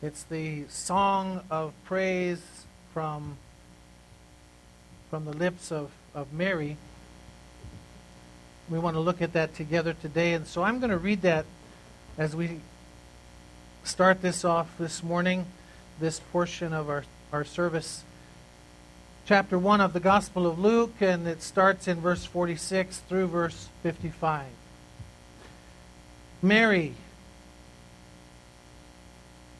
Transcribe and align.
It's 0.00 0.22
the 0.22 0.62
song 0.68 1.42
of 1.50 1.72
praise 1.84 2.40
from, 2.94 3.36
from 5.10 5.24
the 5.24 5.32
lips 5.32 5.72
of, 5.72 5.90
of 6.14 6.32
Mary. 6.32 6.76
We 8.70 8.78
want 8.78 8.94
to 8.94 9.00
look 9.00 9.20
at 9.20 9.32
that 9.32 9.56
together 9.56 9.94
today. 9.94 10.34
And 10.34 10.46
so 10.46 10.62
I'm 10.62 10.78
going 10.78 10.92
to 10.92 10.98
read 10.98 11.22
that 11.22 11.46
as 12.16 12.36
we 12.36 12.60
start 13.82 14.22
this 14.22 14.44
off 14.44 14.68
this 14.78 15.02
morning, 15.02 15.46
this 15.98 16.20
portion 16.20 16.72
of 16.72 16.88
our, 16.88 17.02
our 17.32 17.44
service. 17.44 18.04
Chapter 19.26 19.58
1 19.58 19.80
of 19.80 19.94
the 19.94 20.00
Gospel 20.00 20.46
of 20.46 20.60
Luke, 20.60 20.94
and 21.00 21.26
it 21.26 21.42
starts 21.42 21.88
in 21.88 22.00
verse 22.00 22.24
46 22.24 22.98
through 23.08 23.26
verse 23.26 23.68
55. 23.82 24.46
Mary 26.40 26.94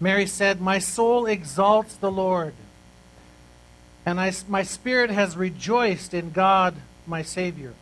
Mary 0.00 0.26
said, 0.26 0.60
My 0.60 0.78
soul 0.78 1.26
exalts 1.26 1.96
the 1.96 2.10
Lord, 2.10 2.54
and 4.06 4.20
I, 4.20 4.32
my 4.48 4.62
spirit 4.62 5.10
has 5.10 5.36
rejoiced 5.36 6.14
in 6.14 6.30
God 6.30 6.76
my 7.06 7.22
Savior. 7.22 7.74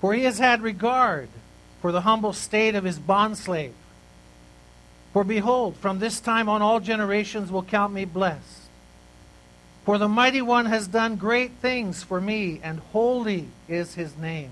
For 0.00 0.14
he 0.14 0.24
has 0.24 0.38
had 0.38 0.62
regard 0.62 1.28
for 1.80 1.92
the 1.92 2.02
humble 2.02 2.32
state 2.32 2.74
of 2.74 2.84
his 2.84 2.98
bondslave. 2.98 3.72
For 5.12 5.24
behold, 5.24 5.76
from 5.76 5.98
this 5.98 6.20
time 6.20 6.48
on 6.48 6.62
all 6.62 6.80
generations 6.80 7.50
will 7.50 7.62
count 7.62 7.92
me 7.92 8.04
blessed. 8.04 8.68
For 9.84 9.96
the 9.96 10.08
mighty 10.08 10.42
one 10.42 10.66
has 10.66 10.86
done 10.86 11.16
great 11.16 11.52
things 11.62 12.02
for 12.02 12.20
me, 12.20 12.60
and 12.62 12.80
holy 12.92 13.48
is 13.68 13.94
his 13.94 14.16
name. 14.18 14.50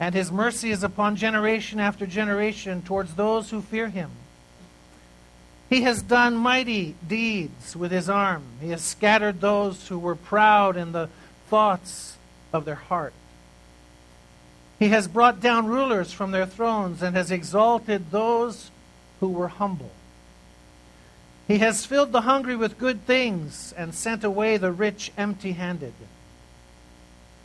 And 0.00 0.14
his 0.14 0.32
mercy 0.32 0.70
is 0.70 0.82
upon 0.82 1.16
generation 1.16 1.78
after 1.78 2.06
generation 2.06 2.80
towards 2.80 3.14
those 3.14 3.50
who 3.50 3.60
fear 3.60 3.88
him. 3.88 4.10
He 5.70 5.82
has 5.82 6.02
done 6.02 6.36
mighty 6.36 6.96
deeds 7.06 7.76
with 7.76 7.92
his 7.92 8.08
arm. 8.08 8.42
He 8.60 8.70
has 8.70 8.82
scattered 8.82 9.40
those 9.40 9.86
who 9.86 10.00
were 10.00 10.16
proud 10.16 10.76
in 10.76 10.90
the 10.90 11.08
thoughts 11.48 12.16
of 12.52 12.64
their 12.64 12.74
heart. 12.74 13.12
He 14.80 14.88
has 14.88 15.06
brought 15.06 15.40
down 15.40 15.68
rulers 15.68 16.12
from 16.12 16.32
their 16.32 16.46
thrones 16.46 17.02
and 17.02 17.14
has 17.14 17.30
exalted 17.30 18.10
those 18.10 18.72
who 19.20 19.28
were 19.28 19.48
humble. 19.48 19.92
He 21.46 21.58
has 21.58 21.86
filled 21.86 22.10
the 22.10 22.22
hungry 22.22 22.56
with 22.56 22.78
good 22.78 23.06
things 23.06 23.72
and 23.76 23.94
sent 23.94 24.24
away 24.24 24.56
the 24.56 24.72
rich 24.72 25.12
empty 25.16 25.52
handed. 25.52 25.92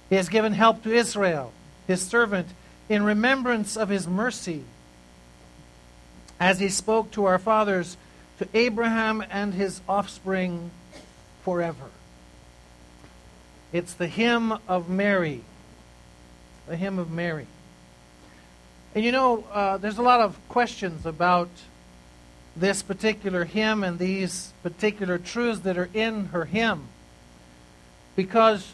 He 0.09 0.15
has 0.15 0.29
given 0.29 0.53
help 0.53 0.81
to 0.83 0.93
Israel, 0.93 1.51
his 1.85 2.01
servant, 2.01 2.47
in 2.89 3.03
remembrance 3.03 3.75
of 3.75 3.89
his 3.89 4.07
mercy, 4.07 4.63
as 6.39 6.59
he 6.59 6.69
spoke 6.69 7.11
to 7.11 7.25
our 7.25 7.39
fathers 7.39 7.97
to 8.39 8.47
Abraham 8.53 9.23
and 9.29 9.53
his 9.53 9.81
offspring 9.87 10.71
forever. 11.43 11.89
It's 13.71 13.93
the 13.93 14.07
hymn 14.07 14.57
of 14.67 14.89
Mary. 14.89 15.41
The 16.67 16.75
hymn 16.75 16.99
of 16.99 17.11
Mary. 17.11 17.47
And 18.93 19.03
you 19.03 19.11
know, 19.11 19.43
uh, 19.51 19.77
there's 19.77 19.97
a 19.97 20.01
lot 20.01 20.21
of 20.21 20.37
questions 20.47 21.05
about 21.05 21.49
this 22.55 22.81
particular 22.81 23.43
hymn 23.43 23.83
and 23.83 23.99
these 23.99 24.53
particular 24.63 25.17
truths 25.17 25.59
that 25.61 25.77
are 25.77 25.89
in 25.93 26.27
her 26.27 26.45
hymn. 26.45 26.87
Because, 28.15 28.71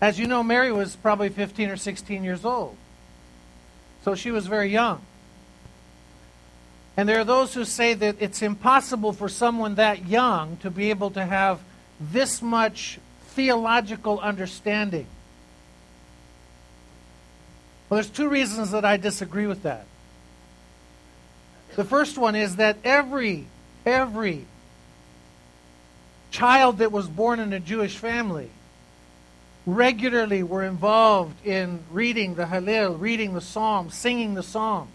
as 0.00 0.18
you 0.18 0.28
know, 0.28 0.44
Mary 0.44 0.70
was 0.70 0.94
probably 0.94 1.28
15 1.28 1.70
or 1.70 1.76
16 1.76 2.22
years 2.22 2.44
old. 2.44 2.76
So 4.04 4.14
she 4.14 4.30
was 4.30 4.46
very 4.46 4.70
young. 4.70 5.00
And 6.96 7.08
there 7.08 7.18
are 7.18 7.24
those 7.24 7.54
who 7.54 7.64
say 7.64 7.94
that 7.94 8.16
it's 8.20 8.40
impossible 8.42 9.12
for 9.12 9.28
someone 9.28 9.74
that 9.76 10.06
young 10.06 10.56
to 10.58 10.70
be 10.70 10.90
able 10.90 11.10
to 11.12 11.24
have 11.24 11.60
this 12.00 12.40
much 12.40 12.98
theological 13.28 14.20
understanding. 14.20 15.06
Well, 17.88 17.96
there's 17.96 18.10
two 18.10 18.28
reasons 18.28 18.70
that 18.70 18.84
I 18.84 18.96
disagree 18.96 19.46
with 19.46 19.64
that. 19.64 19.86
The 21.76 21.84
first 21.84 22.16
one 22.16 22.36
is 22.36 22.56
that 22.56 22.76
every, 22.84 23.46
every 23.84 24.46
child 26.30 26.78
that 26.78 26.92
was 26.92 27.08
born 27.08 27.40
in 27.40 27.52
a 27.52 27.60
Jewish 27.60 27.96
family 27.96 28.50
regularly 29.66 30.42
were 30.42 30.62
involved 30.62 31.44
in 31.44 31.80
reading 31.90 32.34
the 32.36 32.44
Hallel, 32.44 33.00
reading 33.00 33.34
the 33.34 33.40
Psalms, 33.40 33.94
singing 33.94 34.34
the 34.34 34.42
Psalms. 34.42 34.90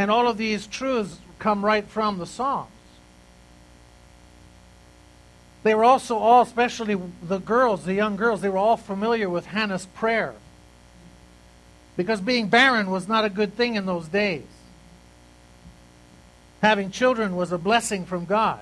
And 0.00 0.10
all 0.10 0.28
of 0.28 0.38
these 0.38 0.66
truths 0.66 1.18
come 1.38 1.62
right 1.62 1.86
from 1.86 2.16
the 2.16 2.24
Psalms. 2.24 2.70
They 5.62 5.74
were 5.74 5.84
also 5.84 6.16
all, 6.16 6.40
especially 6.40 6.98
the 7.22 7.36
girls, 7.36 7.84
the 7.84 7.92
young 7.92 8.16
girls, 8.16 8.40
they 8.40 8.48
were 8.48 8.56
all 8.56 8.78
familiar 8.78 9.28
with 9.28 9.44
Hannah's 9.44 9.84
prayer. 9.84 10.32
Because 11.98 12.22
being 12.22 12.48
barren 12.48 12.90
was 12.90 13.08
not 13.08 13.26
a 13.26 13.28
good 13.28 13.58
thing 13.58 13.74
in 13.74 13.84
those 13.84 14.08
days. 14.08 14.46
Having 16.62 16.92
children 16.92 17.36
was 17.36 17.52
a 17.52 17.58
blessing 17.58 18.06
from 18.06 18.24
God. 18.24 18.60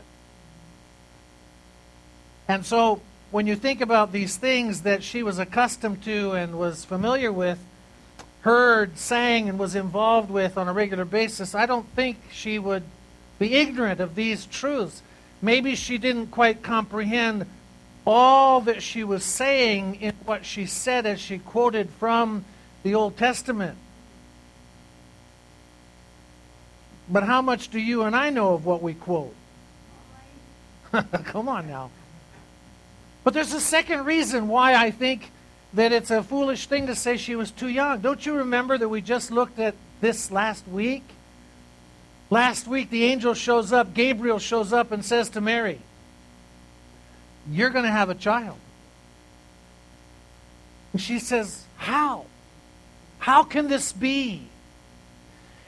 And 2.49 2.67
so, 2.67 3.01
when 3.31 3.47
you 3.47 3.55
think 3.55 3.81
about 3.81 4.11
these 4.11 4.37
things 4.37 4.83
that 4.83 5.05
she 5.05 5.23
was 5.23 5.39
accustomed 5.39 6.03
to 6.03 6.33
and 6.33 6.59
was 6.59 6.85
familiar 6.85 7.31
with, 7.31 7.61
heard, 8.43 8.99
sang, 8.99 9.49
and 9.49 9.59
was 9.59 9.75
involved 9.75 10.31
with 10.31 10.57
on 10.57 10.69
a 10.69 10.73
regular 10.73 11.05
basis, 11.05 11.55
I 11.55 11.67
don't 11.67 11.89
think 11.95 12.19
she 12.31 12.59
would 12.59 12.85
be 13.39 13.55
ignorant 13.55 14.01
of 14.01 14.15
these 14.15 14.47
truths. 14.47 15.03
Maybe 15.41 15.75
she 15.75 15.99
didn't 15.99 16.29
quite 16.29 16.63
comprehend 16.63 17.47
all 18.07 18.61
that 18.63 18.83
she 18.83 19.05
was 19.05 19.23
saying 19.23 19.97
in 19.97 20.15
what 20.25 20.45
she 20.45 20.67
said 20.67 21.05
as 21.07 21.21
she 21.21 21.39
quoted 21.39 21.91
from 21.91 22.45
the 22.83 22.95
Old 22.95 23.17
Testament. 23.17 23.77
But 27.09 27.25
how 27.25 27.43
much 27.43 27.69
do 27.69 27.79
you 27.79 28.03
and 28.03 28.15
I 28.15 28.31
know 28.31 28.55
of 28.55 28.65
what 28.65 28.83
we 28.83 28.95
quote? 28.95 29.35
Come 31.25 31.49
on 31.49 31.69
now. 31.69 31.91
But 33.25 33.35
there's 33.35 33.53
a 33.53 33.61
second 33.61 34.05
reason 34.05 34.49
why 34.49 34.75
I 34.75 34.91
think 34.91 35.31
that 35.75 35.93
it's 35.93 36.11
a 36.11 36.23
foolish 36.23 36.67
thing 36.67 36.87
to 36.87 36.95
say 36.95 37.17
she 37.17 37.35
was 37.35 37.51
too 37.51 37.69
young. 37.69 38.01
Don't 38.01 38.25
you 38.25 38.35
remember 38.35 38.79
that 38.79 38.89
we 38.89 39.01
just 39.01 39.31
looked 39.31 39.59
at 39.59 39.75
this 40.01 40.31
last 40.31 40.67
week? 40.67 41.05
Last 42.31 42.67
week, 42.67 42.91
the 42.91 43.05
angel 43.05 43.35
shows 43.35 43.73
up, 43.73 43.95
Gabriel 43.95 44.39
shows 44.39 44.73
up 44.73 44.93
and 44.93 45.05
says 45.05 45.31
to 45.31 45.41
Mary, 45.41 45.81
You're 47.51 47.71
going 47.71 47.85
to 47.85 47.91
have 47.91 48.11
a 48.11 48.15
child. 48.15 48.57
And 50.93 51.01
she 51.01 51.19
says, 51.19 51.65
How? 51.77 52.27
How 53.19 53.43
can 53.45 53.69
this 53.69 53.93
be? 53.93 54.49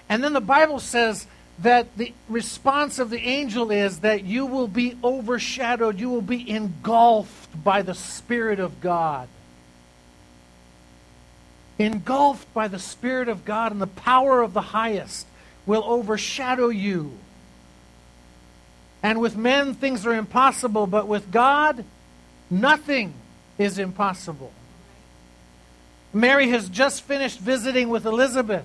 And 0.08 0.24
then 0.24 0.32
the 0.32 0.40
Bible 0.40 0.80
says 0.80 1.26
that 1.60 1.96
the 1.96 2.12
response 2.28 2.98
of 2.98 3.10
the 3.10 3.20
angel 3.20 3.70
is 3.70 4.00
that 4.00 4.24
you 4.24 4.46
will 4.46 4.68
be 4.68 4.96
overshadowed, 5.04 5.98
you 5.98 6.08
will 6.08 6.22
be 6.22 6.48
engulfed 6.48 7.62
by 7.62 7.82
the 7.82 7.94
Spirit 7.94 8.60
of 8.60 8.80
God 8.80 9.28
engulfed 11.80 12.52
by 12.52 12.68
the 12.68 12.78
Spirit 12.78 13.28
of 13.28 13.44
God 13.44 13.72
and 13.72 13.80
the 13.80 13.86
power 13.86 14.42
of 14.42 14.52
the 14.52 14.60
highest, 14.60 15.26
will 15.66 15.82
overshadow 15.84 16.68
you. 16.68 17.12
And 19.02 19.20
with 19.20 19.36
men, 19.36 19.74
things 19.74 20.06
are 20.06 20.14
impossible, 20.14 20.86
but 20.86 21.08
with 21.08 21.30
God, 21.30 21.84
nothing 22.50 23.14
is 23.58 23.78
impossible. 23.78 24.52
Mary 26.12 26.50
has 26.50 26.68
just 26.68 27.02
finished 27.02 27.38
visiting 27.38 27.88
with 27.88 28.04
Elizabeth. 28.04 28.64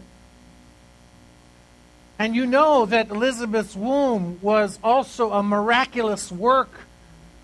And 2.18 2.36
you 2.36 2.46
know 2.46 2.86
that 2.86 3.10
Elizabeth's 3.10 3.76
womb 3.76 4.40
was 4.42 4.80
also 4.84 5.32
a 5.32 5.44
miraculous 5.44 6.32
work 6.32 6.72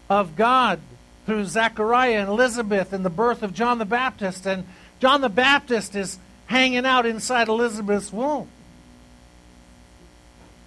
of 0.09 0.35
God 0.35 0.79
through 1.25 1.45
Zechariah 1.45 2.19
and 2.19 2.29
Elizabeth 2.29 2.94
and 2.94 3.06
the 3.06 3.09
birth 3.09 3.44
of 3.44 3.53
John 3.53 3.77
the 3.77 3.85
Baptist. 3.85 4.45
And 4.45 4.65
John 5.01 5.21
the 5.21 5.30
Baptist 5.30 5.95
is 5.95 6.19
hanging 6.45 6.86
out 6.86 7.07
inside 7.07 7.48
Elizabeth's 7.48 8.13
womb. 8.13 8.48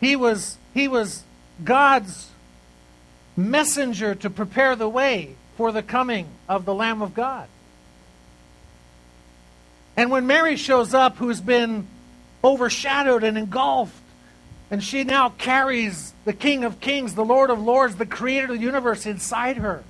He 0.00 0.16
was, 0.16 0.58
he 0.74 0.88
was 0.88 1.22
God's 1.62 2.30
messenger 3.36 4.14
to 4.16 4.30
prepare 4.30 4.74
the 4.74 4.88
way 4.88 5.36
for 5.56 5.70
the 5.70 5.82
coming 5.82 6.26
of 6.48 6.64
the 6.64 6.74
Lamb 6.74 7.00
of 7.00 7.14
God. 7.14 7.48
And 9.96 10.10
when 10.10 10.26
Mary 10.26 10.56
shows 10.56 10.92
up, 10.92 11.16
who's 11.16 11.40
been 11.40 11.86
overshadowed 12.42 13.22
and 13.22 13.38
engulfed, 13.38 13.94
and 14.68 14.82
she 14.82 15.04
now 15.04 15.28
carries 15.28 16.12
the 16.24 16.32
King 16.32 16.64
of 16.64 16.80
Kings, 16.80 17.14
the 17.14 17.24
Lord 17.24 17.50
of 17.50 17.62
Lords, 17.62 17.94
the 17.94 18.06
Creator 18.06 18.52
of 18.52 18.58
the 18.58 18.64
universe 18.64 19.06
inside 19.06 19.58
her. 19.58 19.84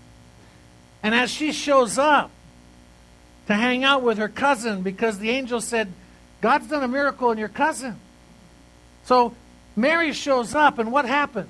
And 1.03 1.15
as 1.15 1.31
she 1.31 1.53
shows 1.53 1.97
up, 1.97 2.31
to 3.47 3.55
hang 3.55 3.85
out 3.85 4.03
with 4.03 4.19
her 4.19 4.29
cousin 4.29 4.83
because 4.83 5.19
the 5.19 5.31
angel 5.31 5.61
said, 5.61 5.93
God's 6.41 6.67
done 6.69 6.83
a 6.83 6.89
miracle 6.89 7.31
in 7.31 7.39
your 7.39 7.49
cousin. 7.49 7.99
So 9.05 9.35
Mary 9.77 10.13
shows 10.13 10.55
up, 10.55 10.79
and 10.79 10.93
what 10.93 11.05
happens? 11.05 11.49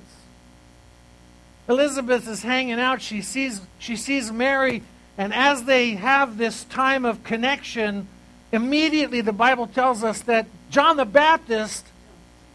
Elizabeth 1.67 2.27
is 2.27 2.43
hanging 2.43 2.79
out. 2.79 3.01
She 3.01 3.21
sees, 3.21 3.61
she 3.79 3.95
sees 3.95 4.31
Mary, 4.31 4.83
and 5.17 5.33
as 5.33 5.63
they 5.63 5.91
have 5.91 6.37
this 6.37 6.63
time 6.65 7.05
of 7.05 7.23
connection, 7.23 8.07
immediately 8.51 9.21
the 9.21 9.33
Bible 9.33 9.67
tells 9.67 10.03
us 10.03 10.21
that 10.23 10.47
John 10.69 10.97
the 10.97 11.05
Baptist 11.05 11.85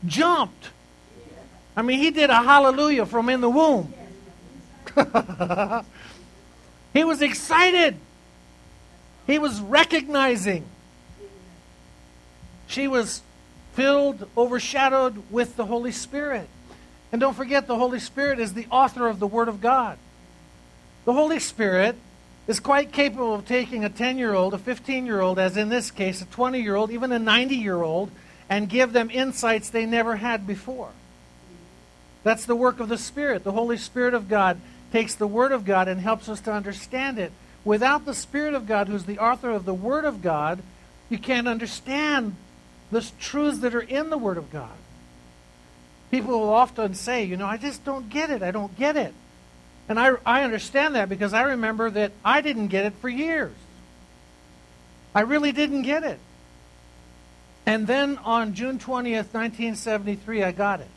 jumped. 0.06 0.70
I 1.76 1.82
mean, 1.82 1.98
he 1.98 2.10
did 2.10 2.30
a 2.30 2.42
hallelujah 2.42 3.06
from 3.06 3.28
in 3.28 3.40
the 3.40 3.50
womb. 3.50 3.94
he 6.92 7.04
was 7.04 7.22
excited. 7.22 7.96
He 9.30 9.38
was 9.38 9.60
recognizing. 9.60 10.64
She 12.66 12.88
was 12.88 13.22
filled, 13.74 14.28
overshadowed 14.36 15.22
with 15.30 15.54
the 15.54 15.66
Holy 15.66 15.92
Spirit. 15.92 16.48
And 17.12 17.20
don't 17.20 17.36
forget, 17.36 17.68
the 17.68 17.76
Holy 17.76 18.00
Spirit 18.00 18.40
is 18.40 18.54
the 18.54 18.66
author 18.72 19.06
of 19.06 19.20
the 19.20 19.28
Word 19.28 19.46
of 19.46 19.60
God. 19.60 19.98
The 21.04 21.12
Holy 21.12 21.38
Spirit 21.38 21.94
is 22.48 22.58
quite 22.58 22.90
capable 22.90 23.32
of 23.32 23.46
taking 23.46 23.84
a 23.84 23.88
10 23.88 24.18
year 24.18 24.34
old, 24.34 24.52
a 24.52 24.58
15 24.58 25.06
year 25.06 25.20
old, 25.20 25.38
as 25.38 25.56
in 25.56 25.68
this 25.68 25.92
case, 25.92 26.20
a 26.20 26.26
20 26.26 26.60
year 26.60 26.74
old, 26.74 26.90
even 26.90 27.12
a 27.12 27.18
90 27.20 27.54
year 27.54 27.80
old, 27.80 28.10
and 28.48 28.68
give 28.68 28.92
them 28.92 29.10
insights 29.12 29.70
they 29.70 29.86
never 29.86 30.16
had 30.16 30.44
before. 30.44 30.90
That's 32.24 32.46
the 32.46 32.56
work 32.56 32.80
of 32.80 32.88
the 32.88 32.98
Spirit. 32.98 33.44
The 33.44 33.52
Holy 33.52 33.76
Spirit 33.76 34.12
of 34.12 34.28
God 34.28 34.60
takes 34.90 35.14
the 35.14 35.28
Word 35.28 35.52
of 35.52 35.64
God 35.64 35.86
and 35.86 36.00
helps 36.00 36.28
us 36.28 36.40
to 36.40 36.52
understand 36.52 37.20
it. 37.20 37.30
Without 37.64 38.04
the 38.06 38.14
Spirit 38.14 38.54
of 38.54 38.66
God, 38.66 38.88
who's 38.88 39.04
the 39.04 39.18
author 39.18 39.50
of 39.50 39.64
the 39.64 39.74
Word 39.74 40.04
of 40.04 40.22
God, 40.22 40.62
you 41.08 41.18
can't 41.18 41.48
understand 41.48 42.36
the 42.90 43.08
truths 43.18 43.58
that 43.58 43.74
are 43.74 43.80
in 43.80 44.10
the 44.10 44.18
Word 44.18 44.38
of 44.38 44.50
God. 44.50 44.76
People 46.10 46.40
will 46.40 46.52
often 46.52 46.94
say, 46.94 47.24
you 47.24 47.36
know, 47.36 47.46
I 47.46 47.56
just 47.56 47.84
don't 47.84 48.08
get 48.08 48.30
it. 48.30 48.42
I 48.42 48.50
don't 48.50 48.76
get 48.76 48.96
it. 48.96 49.14
And 49.88 49.98
I, 49.98 50.12
I 50.24 50.42
understand 50.42 50.94
that 50.94 51.08
because 51.08 51.32
I 51.34 51.42
remember 51.42 51.90
that 51.90 52.12
I 52.24 52.40
didn't 52.40 52.68
get 52.68 52.86
it 52.86 52.94
for 53.00 53.08
years. 53.08 53.52
I 55.14 55.20
really 55.20 55.52
didn't 55.52 55.82
get 55.82 56.02
it. 56.04 56.18
And 57.66 57.86
then 57.86 58.18
on 58.18 58.54
June 58.54 58.78
20th, 58.78 59.32
1973, 59.32 60.42
I 60.42 60.52
got 60.52 60.80
it. 60.80 60.88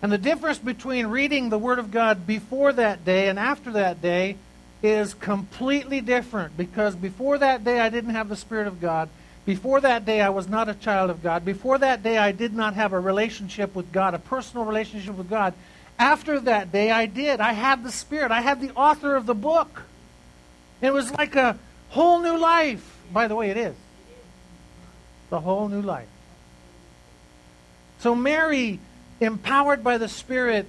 And 0.00 0.10
the 0.10 0.18
difference 0.18 0.58
between 0.58 1.06
reading 1.08 1.48
the 1.48 1.58
Word 1.58 1.78
of 1.78 1.90
God 1.90 2.26
before 2.26 2.72
that 2.72 3.04
day 3.04 3.28
and 3.28 3.38
after 3.38 3.72
that 3.72 4.02
day 4.02 4.36
is 4.82 5.14
completely 5.14 6.00
different 6.00 6.56
because 6.56 6.96
before 6.96 7.38
that 7.38 7.64
day 7.64 7.80
I 7.80 7.88
didn't 7.88 8.10
have 8.10 8.28
the 8.28 8.36
Spirit 8.36 8.66
of 8.66 8.80
God. 8.80 9.08
Before 9.44 9.80
that 9.80 10.04
day 10.04 10.20
I 10.20 10.30
was 10.30 10.48
not 10.48 10.68
a 10.68 10.74
child 10.74 11.10
of 11.10 11.22
God. 11.22 11.44
Before 11.44 11.78
that 11.78 12.02
day 12.02 12.18
I 12.18 12.32
did 12.32 12.54
not 12.54 12.74
have 12.74 12.92
a 12.92 13.00
relationship 13.00 13.74
with 13.74 13.92
God, 13.92 14.14
a 14.14 14.18
personal 14.18 14.64
relationship 14.64 15.16
with 15.16 15.30
God. 15.30 15.54
After 15.98 16.40
that 16.40 16.72
day 16.72 16.90
I 16.90 17.06
did. 17.06 17.40
I 17.40 17.52
had 17.52 17.84
the 17.84 17.92
Spirit. 17.92 18.30
I 18.30 18.40
had 18.40 18.60
the 18.60 18.72
author 18.74 19.14
of 19.14 19.26
the 19.26 19.34
book. 19.34 19.82
It 20.80 20.92
was 20.92 21.12
like 21.12 21.36
a 21.36 21.58
whole 21.90 22.20
new 22.20 22.36
life. 22.36 22.98
By 23.12 23.28
the 23.28 23.36
way, 23.36 23.50
it 23.50 23.56
is. 23.56 23.74
The 25.30 25.40
whole 25.40 25.68
new 25.68 25.82
life. 25.82 26.08
So 28.00 28.16
Mary 28.16 28.80
empowered 29.20 29.84
by 29.84 29.98
the 29.98 30.08
Spirit, 30.08 30.66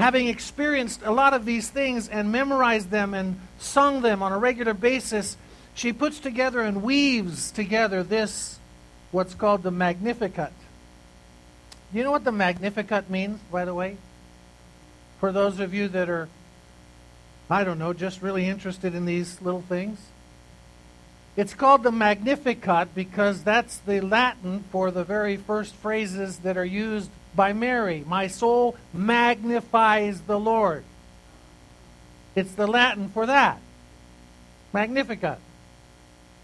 having 0.00 0.28
experienced 0.28 1.02
a 1.04 1.10
lot 1.10 1.34
of 1.34 1.44
these 1.44 1.68
things 1.68 2.08
and 2.08 2.32
memorized 2.32 2.90
them 2.90 3.12
and 3.12 3.38
sung 3.58 4.00
them 4.00 4.22
on 4.22 4.32
a 4.32 4.38
regular 4.38 4.72
basis, 4.72 5.36
she 5.74 5.92
puts 5.92 6.18
together 6.18 6.60
and 6.62 6.82
weaves 6.82 7.50
together 7.50 8.02
this, 8.02 8.58
what's 9.10 9.34
called 9.34 9.62
the 9.62 9.70
Magnificat. 9.70 10.52
Do 11.92 11.98
you 11.98 12.04
know 12.04 12.10
what 12.10 12.24
the 12.24 12.32
Magnificat 12.32 13.10
means, 13.10 13.40
by 13.52 13.64
the 13.64 13.74
way? 13.74 13.98
For 15.18 15.32
those 15.32 15.60
of 15.60 15.74
you 15.74 15.88
that 15.88 16.08
are, 16.08 16.28
I 17.50 17.62
don't 17.64 17.78
know, 17.78 17.92
just 17.92 18.22
really 18.22 18.46
interested 18.46 18.94
in 18.94 19.04
these 19.04 19.42
little 19.42 19.62
things. 19.62 20.00
It's 21.36 21.52
called 21.52 21.82
the 21.82 21.92
Magnificat 21.92 22.94
because 22.94 23.44
that's 23.44 23.76
the 23.78 24.00
Latin 24.00 24.64
for 24.70 24.90
the 24.90 25.04
very 25.04 25.36
first 25.36 25.74
phrases 25.74 26.38
that 26.38 26.56
are 26.56 26.64
used 26.64 27.10
by 27.34 27.52
Mary. 27.52 28.04
My 28.06 28.26
soul 28.26 28.76
magnifies 28.92 30.20
the 30.22 30.38
Lord. 30.38 30.84
It's 32.34 32.52
the 32.52 32.66
Latin 32.66 33.08
for 33.10 33.26
that. 33.26 33.60
Magnificat. 34.72 35.38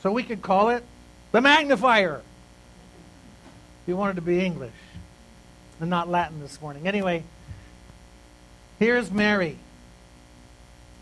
So 0.03 0.13
we 0.13 0.23
could 0.23 0.43
call 0.43 0.71
it 0.71 0.85
the 1.33 1.41
magnifier. 1.41 2.23
If 3.83 3.89
you 3.89 3.97
wanted 3.97 4.17
to 4.17 4.23
be 4.23 4.45
English 4.45 4.73
and 5.81 5.91
not 5.91 6.09
Latin 6.09 6.41
this 6.41 6.61
morning. 6.61 6.89
Anyway, 6.89 7.25
here's 8.79 9.11
Mary 9.11 9.59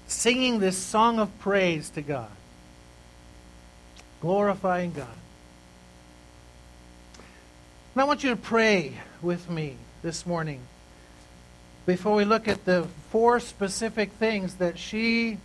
singing 0.06 0.58
this 0.58 0.76
song 0.76 1.18
of 1.18 1.38
praise 1.38 1.88
to 1.90 2.02
God, 2.02 2.30
glorifying 4.20 4.92
God. 4.92 5.08
And 7.94 8.02
I 8.02 8.04
want 8.04 8.22
you 8.22 8.30
to 8.30 8.36
pray 8.36 8.94
with 9.24 9.48
me 9.48 9.76
this 10.02 10.26
morning 10.26 10.60
before 11.86 12.14
we 12.14 12.24
look 12.24 12.46
at 12.46 12.64
the 12.66 12.86
four 13.10 13.40
specific 13.40 14.12
things 14.12 14.56
that 14.56 14.78
she 14.78 15.38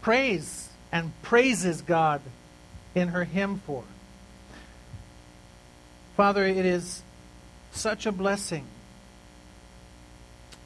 prays 0.00 0.70
and 0.90 1.12
praises 1.22 1.82
God 1.82 2.22
in 2.94 3.08
her 3.08 3.24
hymn 3.24 3.60
for. 3.66 3.84
Father, 6.16 6.44
it 6.44 6.64
is 6.64 7.02
such 7.72 8.06
a 8.06 8.12
blessing 8.12 8.64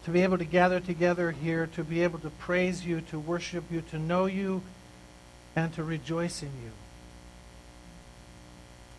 to 0.05 0.11
be 0.11 0.23
able 0.23 0.39
to 0.39 0.45
gather 0.45 0.81
together 0.81 1.33
here, 1.33 1.67
to 1.67 1.83
be 1.83 2.03
able 2.03 2.19
to 2.21 2.31
praise 2.31 2.87
you, 2.87 3.01
to 3.01 3.19
worship 3.19 3.65
you, 3.71 3.81
to 3.91 3.99
know 3.99 4.27
you, 4.27 4.63
and 5.57 5.73
to 5.75 5.83
rejoice 5.83 6.43
in 6.43 6.51
you. 6.63 6.71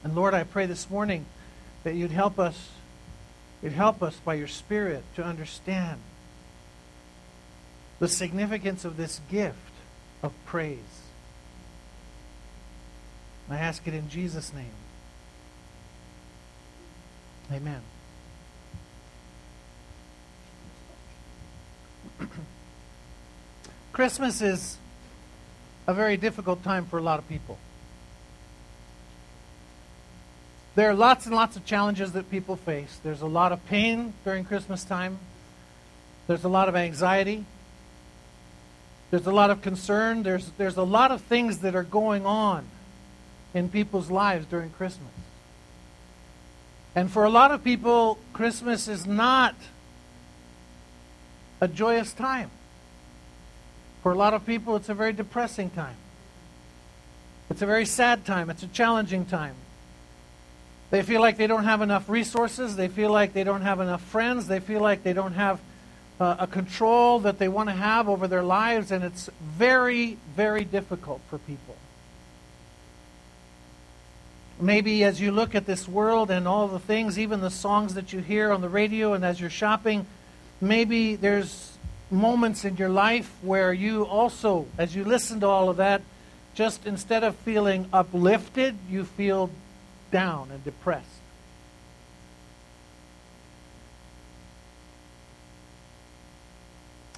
And 0.03 0.13
Lord, 0.13 0.33
I 0.33 0.43
pray 0.43 0.65
this 0.65 0.89
morning 0.89 1.25
that 1.85 1.95
you'd 1.95 2.11
help 2.11 2.37
us, 2.39 2.71
you'd 3.61 3.71
help 3.71 4.01
us 4.03 4.17
by 4.25 4.33
your 4.33 4.47
Spirit 4.47 5.03
to 5.15 5.23
understand 5.23 6.01
the 7.99 8.07
significance 8.07 8.83
of 8.83 8.97
this 8.97 9.21
gift 9.29 9.55
of 10.23 10.33
praise. 10.47 10.79
I 13.49 13.57
ask 13.57 13.87
it 13.87 13.93
in 13.93 14.09
Jesus' 14.09 14.51
name. 14.51 14.73
Amen. 17.53 17.81
Christmas 23.93 24.41
is 24.41 24.77
a 25.85 25.93
very 25.93 26.17
difficult 26.17 26.63
time 26.63 26.87
for 26.87 26.97
a 26.97 27.03
lot 27.03 27.19
of 27.19 27.29
people. 27.29 27.59
There 30.75 30.89
are 30.89 30.93
lots 30.93 31.25
and 31.25 31.33
lots 31.33 31.55
of 31.55 31.65
challenges 31.65 32.11
that 32.11 32.29
people 32.29 32.57
face. 32.57 32.99
There's 33.01 33.21
a 33.21 33.27
lot 33.27 33.53
of 33.53 33.65
pain 33.67 34.13
during 34.25 34.43
Christmas 34.43 34.83
time. 34.83 35.19
There's 36.27 36.43
a 36.43 36.49
lot 36.49 36.67
of 36.67 36.75
anxiety. 36.75 37.45
There's 39.09 39.25
a 39.25 39.31
lot 39.31 39.51
of 39.51 39.61
concern. 39.61 40.23
There's, 40.23 40.51
there's 40.57 40.75
a 40.75 40.83
lot 40.83 41.11
of 41.11 41.21
things 41.21 41.59
that 41.59 41.75
are 41.75 41.83
going 41.83 42.25
on 42.25 42.65
in 43.53 43.69
people's 43.69 44.11
lives 44.11 44.45
during 44.47 44.69
Christmas. 44.71 45.11
And 46.93 47.09
for 47.09 47.23
a 47.23 47.29
lot 47.29 47.51
of 47.51 47.63
people, 47.63 48.17
Christmas 48.33 48.89
is 48.89 49.05
not 49.05 49.55
a 51.61 51.69
joyous 51.69 52.11
time. 52.11 52.51
For 54.03 54.11
a 54.11 54.15
lot 54.15 54.33
of 54.33 54.45
people, 54.45 54.75
it's 54.75 54.89
a 54.89 54.93
very 54.93 55.13
depressing 55.13 55.69
time. 55.69 55.95
It's 57.49 57.61
a 57.61 57.65
very 57.65 57.85
sad 57.85 58.25
time. 58.25 58.49
It's 58.49 58.63
a 58.63 58.67
challenging 58.67 59.25
time. 59.25 59.55
They 60.95 61.03
feel 61.03 61.19
like 61.19 61.35
they 61.35 61.47
don't 61.47 61.65
have 61.65 61.81
enough 61.81 62.07
resources. 62.07 62.77
They 62.77 62.87
feel 62.87 63.11
like 63.11 63.33
they 63.33 63.43
don't 63.43 63.63
have 63.63 63.81
enough 63.81 64.01
friends. 64.01 64.47
They 64.47 64.61
feel 64.61 64.79
like 64.79 65.03
they 65.03 65.11
don't 65.11 65.33
have 65.33 65.59
uh, 66.21 66.37
a 66.39 66.47
control 66.47 67.19
that 67.19 67.37
they 67.37 67.49
want 67.49 67.67
to 67.67 67.75
have 67.75 68.07
over 68.07 68.29
their 68.29 68.43
lives, 68.43 68.93
and 68.93 69.03
it's 69.03 69.29
very, 69.41 70.17
very 70.37 70.63
difficult 70.63 71.19
for 71.29 71.37
people. 71.37 71.75
Maybe 74.57 75.03
as 75.03 75.19
you 75.19 75.33
look 75.33 75.53
at 75.53 75.65
this 75.65 75.85
world 75.85 76.31
and 76.31 76.47
all 76.47 76.69
the 76.69 76.79
things, 76.79 77.19
even 77.19 77.41
the 77.41 77.51
songs 77.51 77.95
that 77.95 78.13
you 78.13 78.21
hear 78.21 78.53
on 78.53 78.61
the 78.61 78.69
radio 78.69 79.11
and 79.11 79.25
as 79.25 79.41
you're 79.41 79.49
shopping, 79.49 80.05
maybe 80.61 81.17
there's 81.17 81.77
moments 82.09 82.63
in 82.63 82.77
your 82.77 82.87
life 82.87 83.29
where 83.41 83.73
you 83.73 84.05
also, 84.05 84.65
as 84.77 84.95
you 84.95 85.03
listen 85.03 85.41
to 85.41 85.47
all 85.47 85.67
of 85.67 85.75
that, 85.75 86.03
just 86.53 86.85
instead 86.85 87.25
of 87.25 87.35
feeling 87.35 87.89
uplifted, 87.91 88.77
you 88.89 89.03
feel 89.03 89.49
down 90.11 90.49
and 90.51 90.63
depressed. 90.63 91.05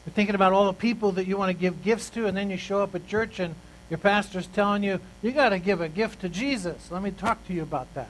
You're 0.06 0.13
thinking 0.13 0.36
about 0.36 0.53
all 0.53 0.67
the 0.67 0.74
people 0.74 1.12
that 1.13 1.27
you 1.27 1.38
want 1.38 1.50
to 1.50 1.60
give 1.60 1.84
gifts 1.84 2.10
to, 2.12 2.27
and 2.27 2.38
then 2.38 2.50
you 2.50 2.58
show 2.58 2.82
up 2.82 2.96
at 2.96 3.08
church 3.08 3.39
and 3.39 3.56
your 3.89 3.98
pastor's 3.98 4.48
telling 4.48 4.84
you, 4.84 5.00
you 5.22 5.32
got 5.32 5.50
to 5.50 5.60
give 5.60 5.82
a 5.82 5.89
gift 5.89 6.22
to 6.22 6.29
Jesus. 6.29 6.91
Let 6.91 7.01
me 7.01 7.12
talk 7.12 7.46
to 7.48 7.53
you 7.53 7.62
about 7.62 7.94
that. 7.94 8.10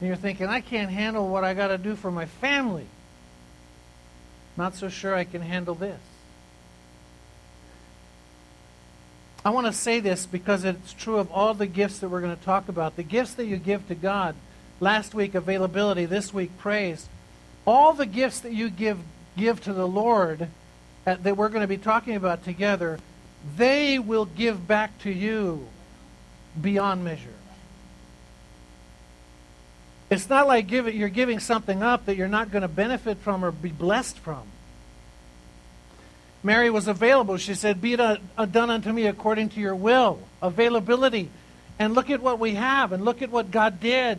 And 0.00 0.08
you're 0.08 0.16
thinking, 0.16 0.46
I 0.46 0.60
can't 0.60 0.90
handle 0.90 1.28
what 1.28 1.44
I 1.44 1.54
got 1.54 1.68
to 1.68 1.78
do 1.78 1.94
for 1.94 2.10
my 2.10 2.26
family. 2.26 2.86
Not 4.56 4.74
so 4.74 4.88
sure 4.88 5.14
I 5.14 5.24
can 5.24 5.42
handle 5.42 5.74
this. 5.74 6.00
I 9.44 9.50
want 9.50 9.66
to 9.66 9.72
say 9.72 10.00
this 10.00 10.26
because 10.26 10.64
it's 10.64 10.92
true 10.92 11.16
of 11.16 11.30
all 11.32 11.54
the 11.54 11.66
gifts 11.66 12.00
that 12.00 12.08
we're 12.10 12.20
going 12.20 12.36
to 12.36 12.44
talk 12.44 12.68
about. 12.68 12.96
The 12.96 13.02
gifts 13.02 13.34
that 13.34 13.46
you 13.46 13.56
give 13.56 13.86
to 13.88 13.94
God, 13.94 14.34
last 14.80 15.14
week 15.14 15.34
availability, 15.34 16.04
this 16.04 16.34
week 16.34 16.58
praise, 16.58 17.08
all 17.66 17.94
the 17.94 18.06
gifts 18.06 18.40
that 18.40 18.52
you 18.52 18.68
give 18.68 18.98
give 19.36 19.62
to 19.62 19.72
the 19.72 19.88
Lord 19.88 20.48
uh, 21.06 21.16
that 21.22 21.36
we're 21.36 21.48
going 21.48 21.62
to 21.62 21.68
be 21.68 21.78
talking 21.78 22.16
about 22.16 22.44
together, 22.44 22.98
they 23.56 23.98
will 23.98 24.26
give 24.26 24.66
back 24.66 24.98
to 25.00 25.10
you 25.10 25.66
beyond 26.60 27.02
measure. 27.02 27.28
It's 30.10 30.28
not 30.28 30.46
like 30.46 30.66
give 30.66 30.86
it, 30.86 30.94
you're 30.94 31.08
giving 31.08 31.38
something 31.38 31.82
up 31.82 32.06
that 32.06 32.16
you're 32.16 32.28
not 32.28 32.50
going 32.50 32.62
to 32.62 32.68
benefit 32.68 33.18
from 33.18 33.44
or 33.44 33.52
be 33.52 33.70
blessed 33.70 34.18
from. 34.18 34.42
Mary 36.42 36.70
was 36.70 36.88
available. 36.88 37.36
She 37.36 37.54
said, 37.54 37.80
Be 37.80 37.94
it 37.94 38.00
a, 38.00 38.20
a 38.38 38.46
done 38.46 38.70
unto 38.70 38.92
me 38.92 39.06
according 39.06 39.50
to 39.50 39.60
your 39.60 39.74
will. 39.74 40.20
Availability. 40.42 41.30
And 41.78 41.94
look 41.94 42.10
at 42.10 42.20
what 42.20 42.38
we 42.38 42.54
have, 42.54 42.92
and 42.92 43.04
look 43.04 43.22
at 43.22 43.30
what 43.30 43.50
God 43.50 43.80
did. 43.80 44.18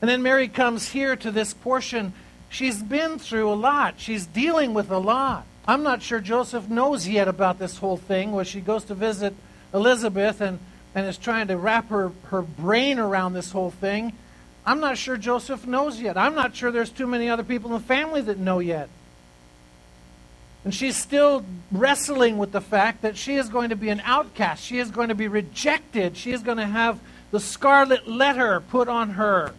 And 0.00 0.08
then 0.08 0.22
Mary 0.22 0.46
comes 0.46 0.88
here 0.88 1.16
to 1.16 1.30
this 1.32 1.52
portion. 1.52 2.12
She's 2.48 2.80
been 2.80 3.18
through 3.18 3.50
a 3.50 3.54
lot, 3.54 3.94
she's 3.98 4.26
dealing 4.26 4.72
with 4.72 4.90
a 4.90 4.98
lot. 4.98 5.44
I'm 5.66 5.82
not 5.82 6.00
sure 6.00 6.20
Joseph 6.20 6.68
knows 6.68 7.06
yet 7.06 7.28
about 7.28 7.58
this 7.58 7.76
whole 7.76 7.98
thing 7.98 8.32
where 8.32 8.44
she 8.44 8.60
goes 8.60 8.84
to 8.84 8.94
visit 8.94 9.34
Elizabeth 9.74 10.40
and 10.40 10.58
and 10.94 11.06
is 11.06 11.18
trying 11.18 11.48
to 11.48 11.56
wrap 11.56 11.90
her, 11.90 12.12
her 12.24 12.42
brain 12.42 12.98
around 12.98 13.32
this 13.32 13.52
whole 13.52 13.70
thing. 13.70 14.12
I'm 14.66 14.80
not 14.80 14.98
sure 14.98 15.16
Joseph 15.16 15.66
knows 15.66 16.00
yet. 16.00 16.16
I'm 16.16 16.34
not 16.34 16.56
sure 16.56 16.70
there's 16.70 16.90
too 16.90 17.06
many 17.06 17.30
other 17.30 17.44
people 17.44 17.70
in 17.70 17.80
the 17.80 17.86
family 17.86 18.20
that 18.22 18.38
know 18.38 18.58
yet. 18.58 18.88
And 20.64 20.74
she's 20.74 20.96
still 20.96 21.44
wrestling 21.70 22.36
with 22.36 22.52
the 22.52 22.60
fact 22.60 23.02
that 23.02 23.16
she 23.16 23.36
is 23.36 23.48
going 23.48 23.70
to 23.70 23.76
be 23.76 23.88
an 23.88 24.02
outcast. 24.04 24.62
She 24.62 24.78
is 24.78 24.90
going 24.90 25.08
to 25.08 25.14
be 25.14 25.28
rejected. 25.28 26.16
She 26.16 26.32
is 26.32 26.42
going 26.42 26.58
to 26.58 26.66
have 26.66 26.98
the 27.30 27.40
scarlet 27.40 28.08
letter 28.08 28.60
put 28.60 28.88
on 28.88 29.10
her. 29.10 29.54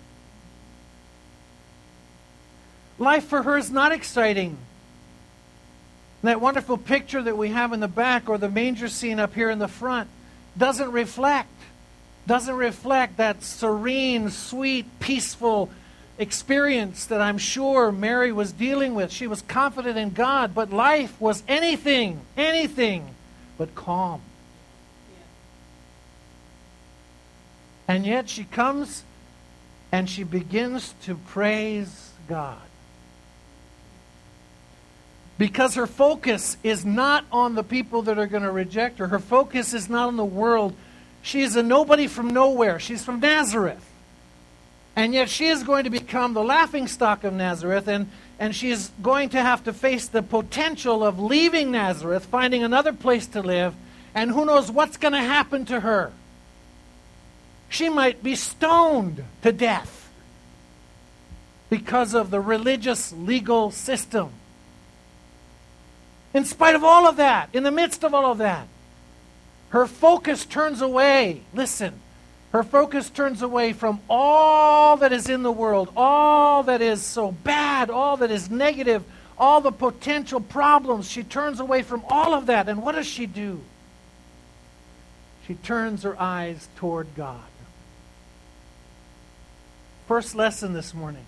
Life 2.98 3.26
for 3.26 3.44
her 3.44 3.58
is 3.58 3.72
not 3.72 3.92
exciting. 3.92 4.58
That 6.22 6.42
wonderful 6.42 6.78
picture 6.78 7.22
that 7.24 7.38
we 7.38 7.50
have 7.50 7.72
in 7.72 7.80
the 7.80 7.88
back 7.88 8.28
or 8.28 8.38
the 8.38 8.50
manger 8.50 8.90
scene 8.90 9.20
up 9.20 9.34
here 9.34 9.50
in 9.50 9.60
the 9.60 9.70
front 9.70 10.10
doesn't 10.58 10.92
reflect 10.92 11.50
doesn't 12.28 12.56
reflect 12.56 13.18
that 13.18 13.42
serene, 13.42 14.30
sweet, 14.30 14.86
peaceful 15.00 15.72
experience 16.20 17.06
that 17.08 17.22
I'm 17.22 17.38
sure 17.38 17.92
Mary 17.92 18.32
was 18.32 18.52
dealing 18.52 18.94
with. 18.94 19.12
She 19.12 19.26
was 19.26 19.42
confident 19.42 19.98
in 19.98 20.12
God, 20.12 20.54
but 20.54 20.72
life 20.72 21.20
was 21.20 21.42
anything, 21.48 22.22
anything 22.38 23.16
but 23.58 23.74
calm. 23.74 24.22
And 27.88 28.06
yet 28.06 28.30
she 28.30 28.44
comes 28.44 29.04
and 29.92 30.08
she 30.08 30.24
begins 30.24 30.94
to 31.06 31.16
praise 31.16 32.12
God 32.28 32.60
because 35.40 35.76
her 35.76 35.88
focus 35.88 36.58
is 36.64 36.86
not 36.86 37.24
on 37.32 37.56
the 37.56 37.64
people 37.64 38.04
that 38.04 38.20
are 38.20 38.28
going 38.28 38.44
to 38.44 38.52
reject 38.52 39.00
her. 39.00 39.08
Her 39.08 39.20
focus 39.20 39.74
is 39.74 39.90
not 39.90 40.10
on 40.10 40.18
the 40.18 40.26
world. 40.26 40.76
She 41.22 41.42
is 41.42 41.56
a 41.56 41.64
nobody 41.64 42.08
from 42.08 42.28
nowhere. 42.28 42.78
She's 42.78 43.04
from 43.04 43.22
Nazareth. 43.22 43.89
And 45.00 45.14
yet 45.14 45.30
she 45.30 45.48
is 45.48 45.64
going 45.64 45.86
to 45.86 45.90
become 45.90 46.34
the 46.34 46.44
laughing 46.44 46.86
stock 46.86 47.24
of 47.24 47.32
Nazareth, 47.32 47.88
and, 47.88 48.12
and 48.38 48.54
she 48.54 48.70
is 48.70 48.92
going 49.02 49.30
to 49.30 49.42
have 49.42 49.64
to 49.64 49.72
face 49.72 50.10
the 50.10 50.22
potential 50.22 51.06
of 51.06 51.22
leaving 51.22 51.72
Nazareth, 51.72 52.26
finding 52.26 52.64
another 52.64 52.92
place 52.92 53.26
to 53.28 53.42
live, 53.42 53.76
and 54.14 54.30
who 54.30 54.44
knows 54.44 54.70
what's 54.70 54.98
going 54.98 55.14
to 55.14 55.22
happen 55.22 55.64
to 55.68 55.80
her. 55.80 56.12
She 57.70 57.88
might 57.88 58.22
be 58.22 58.36
stoned 58.36 59.24
to 59.42 59.54
death 59.54 60.10
because 61.70 62.14
of 62.14 62.30
the 62.30 62.42
religious 62.42 63.14
legal 63.14 63.72
system. 63.72 64.32
In 66.34 66.44
spite 66.44 66.76
of 66.76 66.84
all 66.84 67.08
of 67.08 67.16
that, 67.16 67.48
in 67.54 67.64
the 67.64 67.72
midst 67.72 68.04
of 68.04 68.14
all 68.14 68.34
of 68.34 68.40
that, 68.40 68.68
her 69.70 69.88
focus 69.88 70.44
turns 70.44 70.82
away. 70.82 71.44
Listen, 71.54 72.02
her 72.52 72.64
focus 72.64 73.10
turns 73.10 73.42
away 73.42 73.74
from 73.74 74.00
all 74.10 74.98
that 74.98 75.14
is 75.14 75.30
in 75.30 75.44
the 75.44 75.52
world, 75.52 75.92
all 75.96 76.64
that 76.64 76.82
is 76.82 77.02
so 77.02 77.32
bad, 77.32 77.90
all 77.90 78.18
that 78.18 78.32
is 78.32 78.50
negative, 78.50 79.04
all 79.38 79.62
the 79.62 79.72
potential 79.72 80.40
problems. 80.40 81.10
She 81.10 81.24
turns 81.24 81.60
away 81.60 81.84
from 81.84 82.04
all 82.10 82.34
of 82.34 82.48
that. 82.48 82.68
And 82.68 82.82
what 82.82 82.96
does 82.96 83.08
she 83.08 83.26
do? 83.26 83.62
She 85.48 85.56
turns 85.56 86.04
her 86.04 86.20
eyes 86.20 86.68
toward 86.76 87.08
God. 87.16 87.42
First 90.08 90.34
lesson 90.34 90.74
this 90.74 90.94
morning 90.94 91.26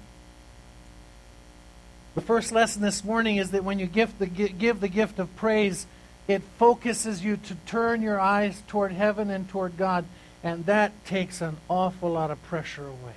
the 2.14 2.22
first 2.22 2.52
lesson 2.52 2.82
this 2.82 3.06
morning 3.06 3.38
is 3.38 3.52
that 3.52 3.64
when 3.64 3.80
you 3.80 3.86
give 3.86 4.18
the, 4.20 4.26
give 4.28 4.82
the 4.82 4.90
gift 4.90 5.18
of 5.18 5.34
praise, 5.38 5.86
it 6.28 6.42
focuses 6.58 7.24
you 7.24 7.38
to 7.38 7.56
turn 7.66 8.02
your 8.02 8.20
eyes 8.20 8.62
toward 8.68 8.92
heaven 8.92 9.30
and 9.30 9.48
toward 9.48 9.78
God, 9.78 10.04
and 10.44 10.66
that 10.66 11.06
takes 11.06 11.42
an 11.42 11.58
awful 11.70 12.12
lot 12.12 12.32
of 12.32 12.42
pressure 12.44 12.88
away. 12.88 13.14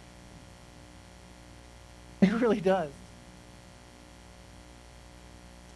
It 2.20 2.32
really 2.32 2.60
does. 2.60 2.90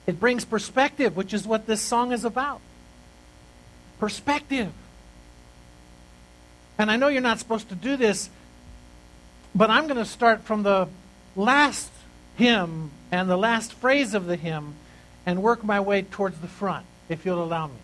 It 0.07 0.19
brings 0.19 0.47
perspective, 0.47 1.15
which 1.15 1.35
is 1.35 1.47
what 1.47 1.67
this 1.67 1.83
song 1.83 2.13
is 2.13 2.25
about. 2.25 2.63
Perspective. 3.99 4.73
And 6.79 6.91
I 6.91 6.97
know 6.97 7.09
you're 7.09 7.21
not 7.21 7.39
supposed 7.39 7.69
to 7.69 7.75
do 7.75 7.97
this, 7.97 8.31
but 9.55 9.69
I'm 9.69 9.87
going 9.87 9.99
to 9.99 10.07
start 10.07 10.45
from 10.45 10.63
the 10.63 10.89
last 11.37 11.91
hymn 12.37 12.91
and 13.11 13.29
the 13.29 13.37
last 13.37 13.75
phrase 13.75 14.15
of 14.15 14.25
the 14.25 14.37
hymn 14.37 14.77
and 15.27 15.43
work 15.43 15.63
my 15.63 15.81
way 15.81 16.01
towards 16.01 16.39
the 16.39 16.49
front, 16.49 16.87
if 17.11 17.27
you'll 17.27 17.43
allow 17.43 17.67
me. 17.67 17.75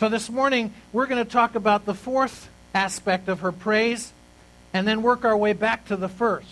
So 0.00 0.08
this 0.08 0.30
morning, 0.30 0.72
we're 0.94 1.06
going 1.06 1.22
to 1.22 1.30
talk 1.30 1.56
about 1.56 1.84
the 1.84 1.92
fourth 1.92 2.48
aspect 2.74 3.28
of 3.28 3.40
her 3.40 3.52
praise 3.52 4.14
and 4.72 4.88
then 4.88 5.02
work 5.02 5.26
our 5.26 5.36
way 5.36 5.52
back 5.52 5.88
to 5.88 5.96
the 5.96 6.08
first. 6.08 6.48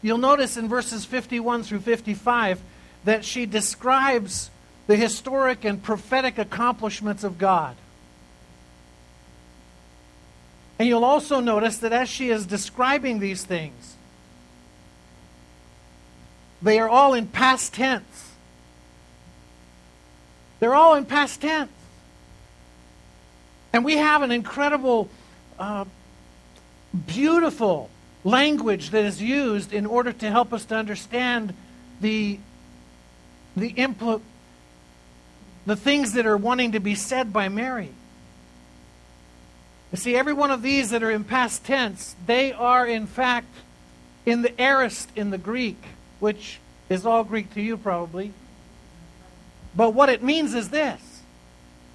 You'll 0.00 0.18
notice 0.18 0.56
in 0.56 0.68
verses 0.68 1.04
51 1.04 1.64
through 1.64 1.80
55 1.80 2.60
that 3.04 3.24
she 3.24 3.46
describes 3.46 4.48
the 4.86 4.94
historic 4.94 5.64
and 5.64 5.82
prophetic 5.82 6.38
accomplishments 6.38 7.24
of 7.24 7.36
God. 7.36 7.74
And 10.78 10.88
you'll 10.88 11.04
also 11.04 11.40
notice 11.40 11.78
that 11.78 11.92
as 11.92 12.08
she 12.08 12.30
is 12.30 12.46
describing 12.46 13.18
these 13.18 13.42
things, 13.42 13.96
they 16.62 16.78
are 16.78 16.88
all 16.88 17.12
in 17.12 17.26
past 17.26 17.74
tense. 17.74 18.25
They're 20.66 20.74
all 20.74 20.96
in 20.96 21.04
past 21.04 21.42
tense. 21.42 21.70
And 23.72 23.84
we 23.84 23.98
have 23.98 24.22
an 24.22 24.32
incredible, 24.32 25.08
uh, 25.60 25.84
beautiful 27.06 27.88
language 28.24 28.90
that 28.90 29.04
is 29.04 29.22
used 29.22 29.72
in 29.72 29.86
order 29.86 30.12
to 30.14 30.28
help 30.28 30.52
us 30.52 30.64
to 30.64 30.74
understand 30.74 31.54
the, 32.00 32.40
the, 33.56 33.74
impl- 33.74 34.22
the 35.66 35.76
things 35.76 36.14
that 36.14 36.26
are 36.26 36.36
wanting 36.36 36.72
to 36.72 36.80
be 36.80 36.96
said 36.96 37.32
by 37.32 37.48
Mary. 37.48 37.90
You 39.92 39.98
see, 39.98 40.16
every 40.16 40.32
one 40.32 40.50
of 40.50 40.62
these 40.62 40.90
that 40.90 41.04
are 41.04 41.12
in 41.12 41.22
past 41.22 41.64
tense, 41.64 42.16
they 42.26 42.52
are 42.52 42.84
in 42.84 43.06
fact 43.06 43.54
in 44.24 44.42
the 44.42 44.60
aorist 44.60 45.10
in 45.14 45.30
the 45.30 45.38
Greek, 45.38 45.80
which 46.18 46.58
is 46.88 47.06
all 47.06 47.22
Greek 47.22 47.54
to 47.54 47.62
you 47.62 47.76
probably. 47.76 48.32
But 49.76 49.90
what 49.90 50.08
it 50.08 50.22
means 50.22 50.54
is 50.54 50.70
this. 50.70 51.00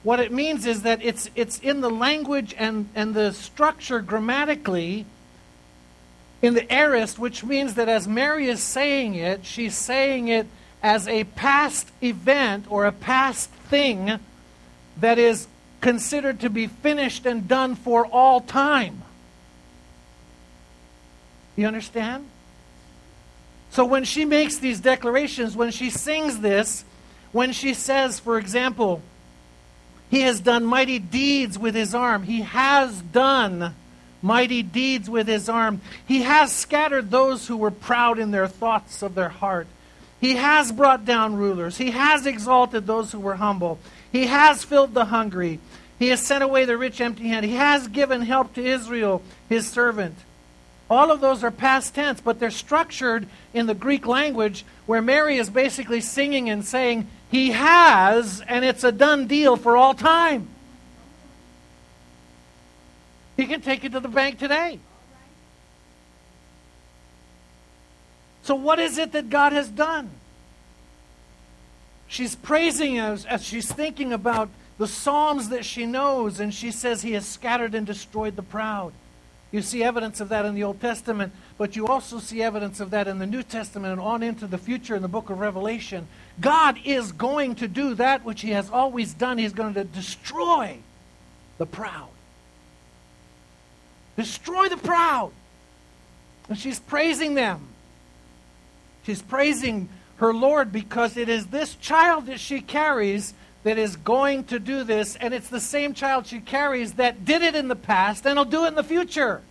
What 0.04 0.20
it 0.20 0.32
means 0.32 0.66
is 0.66 0.84
that 0.84 1.04
it's, 1.04 1.30
it's 1.36 1.60
in 1.60 1.82
the 1.82 1.90
language 1.90 2.56
and, 2.58 2.90
and 2.96 3.14
the 3.14 3.34
structure 3.34 4.00
grammatically 4.00 5.06
in 6.42 6.54
the 6.54 6.72
aorist, 6.74 7.20
which 7.20 7.44
means 7.44 7.76
that 7.76 7.88
as 7.88 8.08
Mary 8.08 8.48
is 8.48 8.62
saying 8.62 9.16
it, 9.16 9.46
she's 9.46 9.76
saying 9.76 10.28
it 10.28 10.48
as 10.82 11.08
a 11.08 11.24
past 11.24 11.90
event 12.02 12.66
or 12.70 12.86
a 12.86 12.92
past 12.92 13.50
thing 13.70 14.20
that 14.98 15.20
is 15.20 15.48
considered 15.82 16.40
to 16.40 16.50
be 16.50 16.68
finished 16.68 17.26
and 17.26 17.48
done 17.48 17.76
for 17.76 18.06
all 18.06 18.42
time. 18.42 19.04
You 21.56 21.68
understand? 21.68 22.28
So 23.70 23.86
when 23.86 24.04
she 24.04 24.26
makes 24.26 24.58
these 24.58 24.80
declarations, 24.80 25.56
when 25.56 25.72
she 25.72 25.90
sings 25.90 26.40
this, 26.40 26.84
when 27.32 27.52
she 27.52 27.74
says, 27.74 28.20
for 28.20 28.38
example, 28.38 29.02
He 30.12 30.22
has 30.22 30.42
done 30.42 30.66
mighty 30.66 31.00
deeds 31.00 31.58
with 31.58 31.74
his 31.74 31.96
arm. 31.96 32.24
He 32.24 32.42
has 32.42 33.02
done 33.02 33.74
mighty 34.22 34.62
deeds 34.62 35.10
with 35.10 35.26
his 35.26 35.48
arm. 35.48 35.80
He 36.06 36.24
has 36.24 36.52
scattered 36.52 37.10
those 37.10 37.48
who 37.48 37.56
were 37.56 37.72
proud 37.72 38.20
in 38.20 38.32
their 38.32 38.48
thoughts 38.48 39.02
of 39.02 39.16
their 39.16 39.30
heart. 39.30 39.68
He 40.20 40.36
has 40.36 40.72
brought 40.74 41.06
down 41.06 41.38
rulers. 41.38 41.78
He 41.78 41.92
has 41.92 42.26
exalted 42.26 42.86
those 42.86 43.14
who 43.14 43.22
were 43.22 43.36
humble. 43.36 43.80
He 44.12 44.28
has 44.28 44.66
filled 44.66 44.94
the 44.94 45.06
hungry. 45.06 45.60
He 45.98 46.10
has 46.10 46.20
sent 46.20 46.44
away 46.44 46.66
the 46.66 46.78
rich 46.78 47.00
empty 47.00 47.30
handed. 47.30 47.48
He 47.48 47.56
has 47.56 47.88
given 47.88 48.22
help 48.22 48.54
to 48.56 48.64
Israel, 48.64 49.22
his 49.48 49.68
servant. 49.68 50.16
All 50.90 51.10
of 51.10 51.22
those 51.22 51.42
are 51.42 51.52
past 51.52 51.96
tense, 51.96 52.20
but 52.20 52.38
they're 52.38 52.52
structured 52.52 53.28
in 53.54 53.66
the 53.66 53.74
Greek 53.74 54.06
language 54.06 54.66
where 54.86 55.02
Mary 55.02 55.38
is 55.38 55.50
basically 55.50 56.02
singing 56.02 56.50
and 56.50 56.66
saying, 56.66 57.08
He 57.32 57.52
has, 57.52 58.42
and 58.42 58.66
it's 58.66 58.84
a 58.84 58.92
done 58.92 59.26
deal 59.26 59.56
for 59.56 59.78
all 59.78 59.94
time. 59.94 60.50
He 63.38 63.48
can 63.48 63.62
take 63.62 63.86
it 63.86 63.94
to 63.94 64.02
the 64.02 64.10
bank 64.10 64.38
today. 64.38 64.80
So, 68.44 68.54
what 68.56 68.80
is 68.80 68.98
it 68.98 69.14
that 69.14 69.30
God 69.30 69.54
has 69.54 69.70
done? 69.70 70.10
She's 72.08 72.36
praising 72.36 73.00
as, 73.00 73.26
as 73.26 73.44
she's 73.46 73.72
thinking 73.72 74.12
about 74.12 74.50
the 74.78 74.88
Psalms 74.88 75.50
that 75.50 75.64
she 75.64 75.86
knows, 75.86 76.42
and 76.42 76.54
she 76.54 76.70
says, 76.70 77.02
He 77.02 77.14
has 77.14 77.26
scattered 77.26 77.74
and 77.74 77.88
destroyed 77.88 78.36
the 78.36 78.44
proud. 78.44 78.92
You 79.52 79.62
see 79.62 79.84
evidence 79.84 80.22
of 80.22 80.30
that 80.30 80.46
in 80.46 80.56
the 80.56 80.64
Old 80.64 80.80
Testament, 80.80 81.34
but 81.58 81.76
you 81.76 81.88
also 81.88 82.20
see 82.20 82.42
evidence 82.42 82.80
of 82.80 82.92
that 82.92 83.08
in 83.08 83.20
the 83.20 83.26
New 83.28 83.44
Testament 83.44 83.92
and 83.92 84.02
on 84.02 84.24
into 84.24 84.48
the 84.48 84.58
future 84.58 84.96
in 84.96 85.02
the 85.02 85.10
book 85.10 85.30
of 85.30 85.40
Revelation. 85.40 86.08
God 86.40 86.78
is 86.86 87.12
going 87.12 87.56
to 87.56 87.68
do 87.68 87.94
that 87.96 88.24
which 88.24 88.42
He 88.42 88.52
has 88.52 88.70
always 88.70 89.14
done. 89.14 89.38
He's 89.38 89.54
going 89.54 89.74
to 89.74 89.84
destroy 89.84 90.78
the 91.58 91.66
proud. 91.66 92.08
Destroy 94.16 94.70
the 94.70 94.78
proud. 94.78 95.32
And 96.48 96.58
she's 96.58 96.80
praising 96.80 97.34
them. 97.34 97.68
She's 99.04 99.22
praising 99.22 99.90
her 100.18 100.34
Lord 100.34 100.72
because 100.72 101.18
it 101.18 101.28
is 101.28 101.48
this 101.48 101.76
child 101.76 102.28
that 102.28 102.40
she 102.40 102.62
carries 102.62 103.34
that 103.64 103.78
is 103.78 103.96
going 103.96 104.46
to 104.46 104.60
do 104.60 104.84
this, 104.84 105.16
and 105.16 105.34
it's 105.34 105.50
the 105.50 105.60
same 105.60 105.94
child 105.94 106.26
she 106.26 106.40
carries 106.40 106.94
that 106.94 107.26
did 107.26 107.42
it 107.42 107.56
in 107.56 107.68
the 107.68 107.76
past 107.76 108.26
and 108.26 108.38
will 108.38 108.46
do 108.46 108.66
it 108.66 108.70
in 108.70 108.76
the 108.76 108.84
future. 108.84 109.42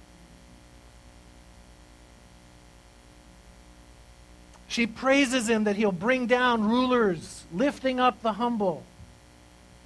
She 4.67 4.87
praises 4.87 5.49
him 5.49 5.65
that 5.65 5.77
he'll 5.77 5.93
bring 5.93 6.27
down 6.27 6.69
rulers, 6.69 7.45
lifting 7.53 7.99
up 7.99 8.23
the 8.23 8.35
humble. 8.35 8.85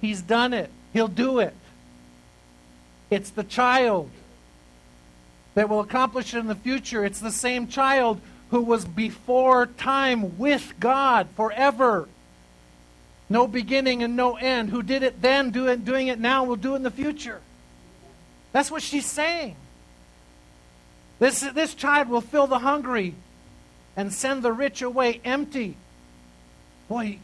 He's 0.01 0.21
done 0.21 0.53
it, 0.53 0.69
he'll 0.93 1.07
do 1.07 1.39
it. 1.39 1.53
It's 3.09 3.29
the 3.29 3.43
child 3.43 4.09
that 5.53 5.69
will 5.69 5.79
accomplish 5.79 6.33
it 6.33 6.39
in 6.39 6.47
the 6.47 6.55
future. 6.55 7.05
It's 7.05 7.19
the 7.19 7.31
same 7.31 7.67
child 7.67 8.19
who 8.49 8.61
was 8.61 8.85
before 8.85 9.67
time 9.67 10.37
with 10.37 10.73
God 10.79 11.27
forever 11.35 12.07
no 13.29 13.47
beginning 13.47 14.03
and 14.03 14.15
no 14.15 14.35
end. 14.35 14.69
Who 14.69 14.83
did 14.83 15.03
it 15.03 15.21
then, 15.21 15.51
do 15.51 15.67
it, 15.67 15.85
doing 15.85 16.07
it 16.07 16.19
now, 16.19 16.43
will 16.43 16.55
do 16.55 16.73
it 16.73 16.77
in 16.77 16.83
the 16.83 16.91
future. 16.91 17.41
That's 18.51 18.71
what 18.71 18.81
she's 18.81 19.05
saying. 19.05 19.55
This, 21.19 21.41
this 21.41 21.73
child 21.73 22.09
will 22.09 22.21
fill 22.21 22.47
the 22.47 22.59
hungry 22.59 23.15
and 23.95 24.13
send 24.13 24.43
the 24.43 24.51
rich 24.51 24.81
away 24.81 25.21
empty. 25.23 25.77
Boy, 26.87 27.19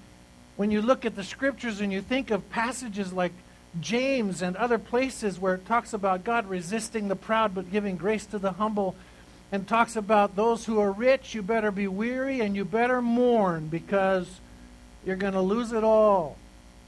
when 0.55 0.71
you 0.71 0.81
look 0.81 1.05
at 1.05 1.15
the 1.15 1.23
scriptures 1.23 1.81
and 1.81 1.91
you 1.91 2.01
think 2.01 2.31
of 2.31 2.49
passages 2.49 3.11
like 3.13 3.33
James 3.79 4.41
and 4.41 4.55
other 4.55 4.77
places 4.77 5.39
where 5.39 5.55
it 5.55 5.65
talks 5.65 5.93
about 5.93 6.23
God 6.23 6.49
resisting 6.49 7.07
the 7.07 7.15
proud 7.15 7.53
but 7.53 7.71
giving 7.71 7.95
grace 7.97 8.25
to 8.27 8.39
the 8.39 8.53
humble, 8.53 8.95
and 9.51 9.67
talks 9.67 9.95
about 9.95 10.35
those 10.35 10.65
who 10.65 10.79
are 10.79 10.91
rich, 10.91 11.35
you 11.35 11.41
better 11.41 11.71
be 11.71 11.87
weary 11.87 12.39
and 12.39 12.55
you 12.55 12.63
better 12.63 13.01
mourn 13.01 13.67
because 13.67 14.39
you're 15.05 15.15
going 15.15 15.33
to 15.33 15.41
lose 15.41 15.71
it 15.71 15.83
all. 15.83 16.37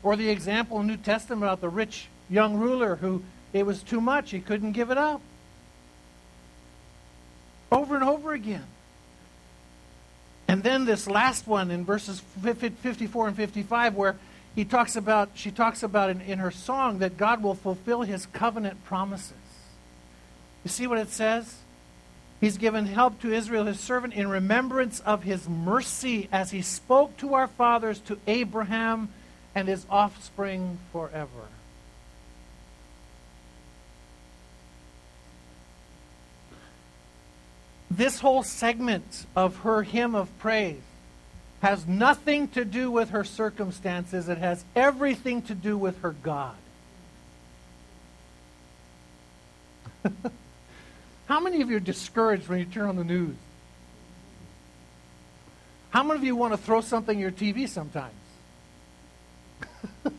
Or 0.01 0.15
the 0.15 0.29
example 0.29 0.79
in 0.79 0.87
the 0.87 0.93
New 0.93 1.01
Testament 1.01 1.43
about 1.43 1.61
the 1.61 1.69
rich 1.69 2.07
young 2.29 2.57
ruler 2.57 2.97
who 2.97 3.23
it 3.53 3.65
was 3.65 3.83
too 3.83 4.01
much, 4.01 4.31
he 4.31 4.39
couldn't 4.39 4.73
give 4.73 4.89
it 4.89 4.97
up. 4.97 5.21
Over 7.71 7.95
and 7.95 8.03
over 8.03 8.33
again. 8.33 8.65
And 10.47 10.61
then 10.61 10.85
this 10.85 11.07
last 11.07 11.47
one 11.47 11.71
in 11.71 11.85
verses 11.85 12.21
54 12.41 13.29
and 13.29 13.37
55 13.37 13.95
where 13.95 14.17
he 14.55 14.65
talks 14.65 14.95
about 14.95 15.29
she 15.33 15.49
talks 15.49 15.81
about 15.81 16.09
in, 16.09 16.21
in 16.21 16.39
her 16.39 16.51
song 16.51 16.99
that 16.99 17.17
God 17.17 17.41
will 17.41 17.55
fulfill 17.55 18.01
his 18.01 18.27
covenant 18.27 18.83
promises. 18.85 19.33
You 20.63 20.69
see 20.69 20.85
what 20.85 20.99
it 20.99 21.09
says? 21.09 21.55
He's 22.43 22.57
given 22.57 22.87
help 22.87 23.21
to 23.21 23.31
Israel, 23.31 23.63
his 23.63 23.79
servant, 23.79 24.13
in 24.15 24.27
remembrance 24.27 24.99
of 24.99 25.23
his 25.23 25.47
mercy 25.47 26.27
as 26.29 26.51
he 26.51 26.61
spoke 26.61 27.15
to 27.19 27.35
our 27.35 27.47
fathers, 27.47 27.99
to 28.01 28.19
Abraham 28.27 29.07
and 29.55 29.69
his 29.69 29.85
offspring 29.89 30.77
forever. 30.91 31.47
This 37.89 38.19
whole 38.19 38.43
segment 38.43 39.25
of 39.37 39.59
her 39.59 39.83
hymn 39.83 40.13
of 40.13 40.27
praise 40.39 40.81
has 41.61 41.87
nothing 41.87 42.49
to 42.49 42.65
do 42.65 42.91
with 42.91 43.11
her 43.11 43.23
circumstances, 43.23 44.27
it 44.27 44.39
has 44.39 44.65
everything 44.75 45.43
to 45.43 45.55
do 45.55 45.77
with 45.77 46.01
her 46.01 46.11
God. 46.11 46.57
How 51.33 51.39
many 51.39 51.63
of 51.63 51.71
you 51.71 51.77
are 51.77 51.79
discouraged 51.79 52.47
when 52.47 52.59
you 52.59 52.65
turn 52.65 52.87
on 52.89 52.95
the 52.95 53.03
news? 53.03 53.35
How 55.89 56.03
many 56.03 56.19
of 56.19 56.23
you 56.23 56.35
want 56.35 56.53
to 56.53 56.57
throw 56.57 56.79
something 56.79 57.17
at 57.17 57.19
your 57.19 57.31
TV 57.31 57.67
sometimes? 57.67 58.13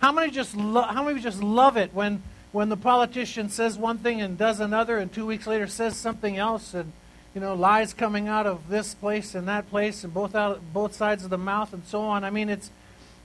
how 0.00 0.10
many 0.10 0.32
just 0.32 0.56
lo- 0.56 0.82
how 0.82 1.04
many 1.04 1.20
just 1.20 1.40
love 1.40 1.76
it 1.76 1.94
when 1.94 2.20
when 2.50 2.68
the 2.68 2.76
politician 2.76 3.48
says 3.48 3.78
one 3.78 3.98
thing 3.98 4.20
and 4.20 4.36
does 4.36 4.58
another 4.58 4.98
and 4.98 5.12
2 5.12 5.24
weeks 5.24 5.46
later 5.46 5.68
says 5.68 5.96
something 5.96 6.36
else 6.36 6.74
and 6.74 6.92
you 7.32 7.40
know 7.40 7.54
lies 7.54 7.94
coming 7.94 8.26
out 8.26 8.44
of 8.44 8.68
this 8.68 8.94
place 8.94 9.36
and 9.36 9.46
that 9.46 9.70
place 9.70 10.02
and 10.02 10.12
both 10.12 10.34
out 10.34 10.60
both 10.72 10.96
sides 10.96 11.22
of 11.22 11.30
the 11.30 11.38
mouth 11.38 11.72
and 11.72 11.84
so 11.86 12.00
on. 12.00 12.24
I 12.24 12.30
mean 12.30 12.48
it's 12.48 12.72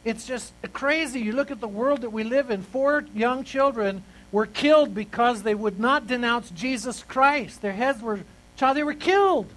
it's 0.06 0.28
just 0.28 0.54
crazy. 0.74 1.22
You 1.22 1.32
look 1.32 1.50
at 1.50 1.60
the 1.60 1.68
world 1.68 2.02
that 2.02 2.12
we 2.12 2.24
live 2.24 2.52
in. 2.52 2.62
Four 2.62 3.04
young 3.16 3.44
children 3.44 4.04
were 4.32 4.46
killed 4.46 4.94
because 4.94 5.44
they 5.44 5.56
would 5.56 5.80
not 5.80 6.08
denounce 6.08 6.50
Jesus 6.50 7.04
Christ. 7.04 7.62
Their 7.62 7.74
heads 7.74 8.02
were 8.02 8.22
child 8.56 8.76
they 8.76 8.84
were 8.84 8.94
killed 8.94 9.48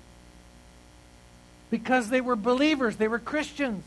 because 1.70 2.10
they 2.10 2.20
were 2.20 2.36
believers, 2.36 2.96
they 2.96 3.08
were 3.08 3.18
Christians. 3.18 3.84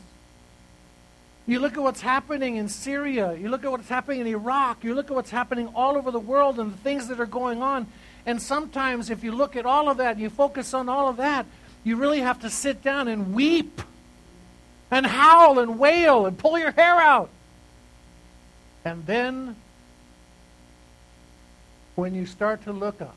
You 1.46 1.60
look 1.60 1.74
at 1.74 1.82
what's 1.82 2.00
happening 2.00 2.56
in 2.56 2.68
Syria, 2.68 3.34
you 3.34 3.50
look 3.50 3.64
at 3.64 3.70
what's 3.70 3.88
happening 3.88 4.22
in 4.22 4.26
Iraq, 4.26 4.82
you 4.82 4.94
look 4.94 5.10
at 5.10 5.14
what's 5.14 5.30
happening 5.30 5.68
all 5.74 5.96
over 5.96 6.10
the 6.10 6.18
world 6.18 6.58
and 6.58 6.72
the 6.72 6.78
things 6.78 7.08
that 7.08 7.20
are 7.20 7.26
going 7.26 7.62
on. 7.62 7.86
And 8.24 8.40
sometimes 8.40 9.10
if 9.10 9.22
you 9.22 9.32
look 9.32 9.54
at 9.54 9.66
all 9.66 9.90
of 9.90 9.98
that 9.98 10.12
and 10.12 10.20
you 10.20 10.30
focus 10.30 10.72
on 10.72 10.88
all 10.88 11.08
of 11.08 11.18
that, 11.18 11.44
you 11.84 11.96
really 11.96 12.20
have 12.20 12.40
to 12.40 12.50
sit 12.50 12.82
down 12.82 13.08
and 13.08 13.34
weep 13.34 13.82
and 14.90 15.04
howl 15.04 15.58
and 15.58 15.78
wail 15.78 16.24
and 16.24 16.38
pull 16.38 16.58
your 16.58 16.70
hair 16.70 16.94
out. 16.94 17.28
And 18.86 19.04
then 19.04 19.56
when 21.94 22.14
you 22.14 22.26
start 22.26 22.64
to 22.64 22.72
look 22.72 23.00
up, 23.00 23.16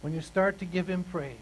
when 0.00 0.14
you 0.14 0.20
start 0.20 0.58
to 0.58 0.64
give 0.64 0.88
Him 0.88 1.04
praise, 1.04 1.36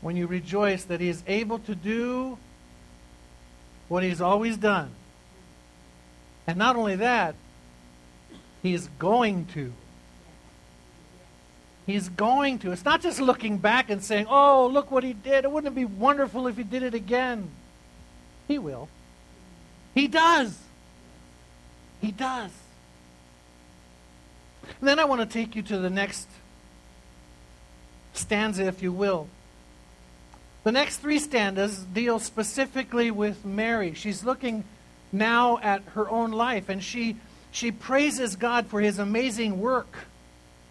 when 0.00 0.16
you 0.16 0.26
rejoice 0.26 0.84
that 0.84 1.00
He 1.00 1.08
is 1.08 1.22
able 1.26 1.58
to 1.60 1.74
do 1.74 2.38
what 3.88 4.02
He's 4.02 4.20
always 4.20 4.56
done. 4.56 4.90
And 6.46 6.58
not 6.58 6.76
only 6.76 6.96
that, 6.96 7.34
He 8.62 8.74
is 8.74 8.88
going 8.98 9.46
to. 9.54 9.72
He's 11.86 12.08
going 12.08 12.60
to. 12.60 12.72
It's 12.72 12.84
not 12.84 13.00
just 13.00 13.20
looking 13.20 13.58
back 13.58 13.90
and 13.90 14.02
saying, 14.02 14.26
oh, 14.28 14.68
look 14.72 14.90
what 14.90 15.04
He 15.04 15.12
did. 15.12 15.44
It 15.44 15.50
wouldn't 15.50 15.72
it 15.72 15.76
be 15.76 15.84
wonderful 15.84 16.46
if 16.46 16.56
He 16.56 16.62
did 16.62 16.82
it 16.82 16.94
again? 16.94 17.50
He 18.48 18.58
will. 18.58 18.88
He 19.94 20.08
does. 20.08 20.58
He 22.02 22.10
does. 22.10 22.50
And 24.80 24.88
then 24.88 24.98
I 24.98 25.04
want 25.04 25.20
to 25.20 25.26
take 25.26 25.56
you 25.56 25.62
to 25.62 25.78
the 25.78 25.88
next 25.88 26.28
stanza, 28.12 28.66
if 28.66 28.82
you 28.82 28.92
will. 28.92 29.28
The 30.64 30.72
next 30.72 30.98
three 30.98 31.18
stanzas 31.18 31.78
deal 31.78 32.18
specifically 32.18 33.10
with 33.10 33.44
Mary. 33.44 33.94
She's 33.94 34.24
looking 34.24 34.64
now 35.12 35.58
at 35.62 35.82
her 35.94 36.10
own 36.10 36.32
life, 36.32 36.68
and 36.68 36.82
she, 36.82 37.16
she 37.50 37.70
praises 37.70 38.36
God 38.36 38.66
for 38.66 38.80
his 38.80 38.98
amazing 38.98 39.60
work 39.60 40.06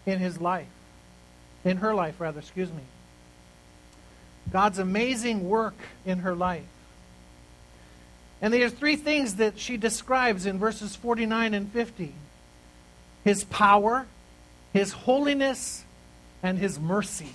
in 0.04 0.18
his 0.18 0.40
life. 0.40 0.68
In 1.64 1.78
her 1.78 1.94
life, 1.94 2.20
rather, 2.20 2.40
excuse 2.40 2.70
me. 2.70 2.82
God's 4.50 4.78
amazing 4.78 5.48
work 5.48 5.76
in 6.04 6.20
her 6.20 6.34
life. 6.34 6.64
And 8.42 8.52
there 8.52 8.66
are 8.66 8.70
three 8.70 8.96
things 8.96 9.36
that 9.36 9.56
she 9.56 9.76
describes 9.76 10.46
in 10.46 10.58
verses 10.58 10.96
49 10.96 11.54
and 11.54 11.72
50 11.72 12.12
His 13.24 13.44
power, 13.44 14.06
His 14.72 14.92
holiness, 14.92 15.84
and 16.42 16.58
His 16.58 16.78
mercy. 16.78 17.34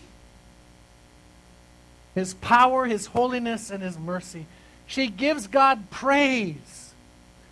His 2.14 2.34
power, 2.34 2.86
His 2.86 3.06
holiness, 3.06 3.72
and 3.72 3.82
His 3.82 3.98
mercy. 3.98 4.48
She 4.86 5.08
gives 5.08 5.48
God 5.48 5.90
praise 5.90 6.94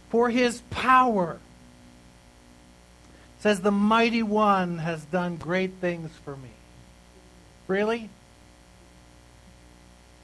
for 0.09 0.29
His 0.29 0.61
power. 0.69 1.39
Says, 3.39 3.61
The 3.61 3.71
mighty 3.71 4.23
one 4.23 4.79
has 4.79 5.05
done 5.05 5.37
great 5.37 5.75
things 5.79 6.11
for 6.25 6.35
me. 6.35 6.49
Really? 7.67 8.09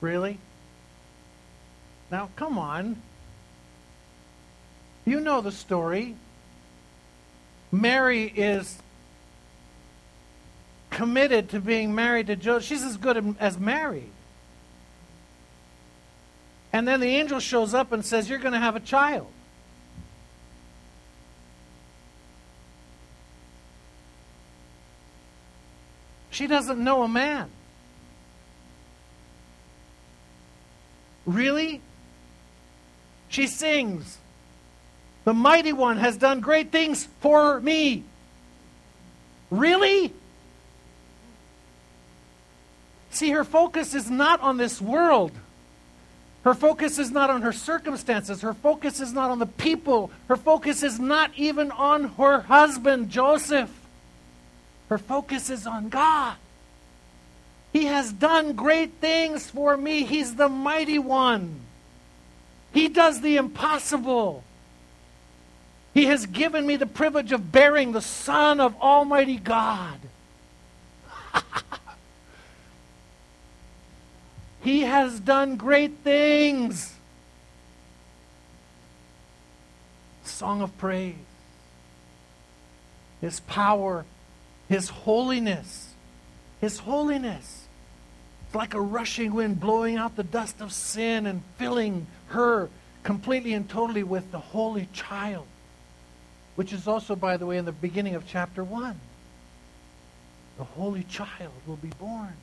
Really? 0.02 0.38
Now, 2.10 2.30
come 2.36 2.58
on. 2.58 3.02
You 5.12 5.19
know 5.19 5.41
the 5.41 5.52
story. 5.52 6.15
Mary 7.69 8.32
is 8.34 8.82
committed 10.89 11.50
to 11.50 11.60
being 11.60 11.93
married 11.93 12.28
to 12.28 12.38
Joseph. 12.38 12.69
She's 12.69 12.82
as 12.82 12.95
good 12.95 13.36
as 13.38 13.60
married. 13.60 14.10
And 16.71 16.88
then 16.88 17.02
the 17.02 17.10
angel 17.10 17.41
shows 17.41 17.74
up 17.74 17.91
and 17.91 18.06
says, 18.06 18.30
You're 18.30 18.39
going 18.39 18.54
to 18.54 18.60
have 18.60 18.78
a 18.78 18.80
child. 18.80 19.28
She 26.30 26.47
doesn't 26.47 26.82
know 26.82 27.04
a 27.04 27.10
man. 27.10 27.50
Really? 31.26 31.82
She 33.28 33.47
sings, 33.47 34.17
The 35.23 35.34
mighty 35.34 35.73
one 35.73 35.97
has 35.97 36.17
done 36.17 36.39
great 36.39 36.71
things 36.71 37.07
for 37.19 37.60
me. 37.60 38.03
Really? 39.49 40.13
See, 43.12 43.31
her 43.31 43.43
focus 43.43 43.93
is 43.93 44.10
not 44.10 44.39
on 44.41 44.57
this 44.57 44.81
world. 44.81 45.31
Her 46.43 46.55
focus 46.55 46.97
is 46.97 47.12
not 47.12 47.29
on 47.29 47.43
her 47.43 47.51
circumstances. 47.51 48.41
Her 48.41 48.53
focus 48.53 48.99
is 48.99 49.13
not 49.13 49.29
on 49.29 49.38
the 49.38 49.45
people. 49.45 50.10
Her 50.27 50.38
focus 50.38 50.81
is 50.81 50.99
not 50.99 51.31
even 51.36 51.69
on 51.71 52.05
her 52.15 52.41
husband, 52.41 53.10
Joseph. 53.10 53.69
Her 54.89 54.97
focus 54.97 55.49
is 55.49 55.67
on 55.67 55.89
God. 55.89 56.36
He 57.71 57.86
has 57.86 58.12
done 58.12 58.53
great 58.53 58.93
things 58.93 59.49
for 59.49 59.77
me. 59.77 60.03
He's 60.03 60.36
the 60.36 60.49
mighty 60.49 60.99
one. 60.99 61.62
He 62.73 62.88
does 62.88 63.21
the 63.21 63.38
impossible. 63.38 64.43
He 65.93 66.06
has 66.06 66.25
given 66.25 66.65
me 66.65 66.77
the 66.77 66.86
privilege 66.86 67.32
of 67.32 67.51
bearing 67.51 67.91
the 67.91 68.01
Son 68.01 68.60
of 68.60 68.75
Almighty 68.82 69.38
God. 69.38 69.99
he 74.62 74.82
has 74.82 75.19
done 75.19 75.58
great 75.58 75.97
things. 76.04 76.95
Song 80.23 80.62
of 80.62 80.77
praise. 80.77 81.15
His 83.19 83.39
power, 83.41 84.06
His 84.67 84.89
holiness. 84.89 85.93
His 86.60 86.80
holiness. 86.80 87.67
It's 88.45 88.56
like 88.56 88.73
a 88.73 88.82
rushing 88.82 89.34
wind 89.34 89.60
blowing 89.60 89.97
out 89.97 90.15
the 90.15 90.23
dust 90.23 90.62
of 90.62 90.73
sin 90.73 91.25
and 91.25 91.43
filling 91.58 92.08
her 92.27 92.69
completely 93.04 93.54
and 93.54 93.69
totally 93.69 94.04
with 94.04 94.32
the 94.32 94.39
holy 94.39 94.88
child, 94.93 95.45
which 96.56 96.74
is 96.74 96.88
also, 96.88 97.16
by 97.16 97.38
the 97.38 97.46
way, 97.46 97.58
in 97.58 97.66
the 97.66 97.72
beginning 97.72 98.16
of 98.16 98.28
chapter 98.28 98.64
1. 98.64 99.00
The 100.58 100.64
holy 100.64 101.04
child 101.04 101.54
will 101.66 101.78
be 101.78 101.92
born. 102.00 102.34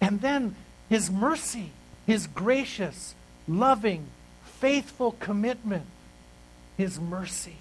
And 0.00 0.20
then 0.20 0.56
his 0.88 1.10
mercy, 1.10 1.70
his 2.06 2.26
gracious, 2.26 3.14
loving, 3.46 4.06
faithful 4.44 5.12
commitment, 5.12 5.86
his 6.76 6.98
mercy. 6.98 7.56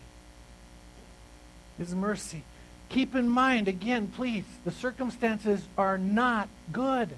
His 1.77 1.93
mercy. 1.93 2.43
Keep 2.89 3.15
in 3.15 3.27
mind, 3.27 3.67
again, 3.67 4.11
please, 4.15 4.45
the 4.65 4.71
circumstances 4.71 5.63
are 5.77 5.97
not 5.97 6.47
good. 6.71 7.09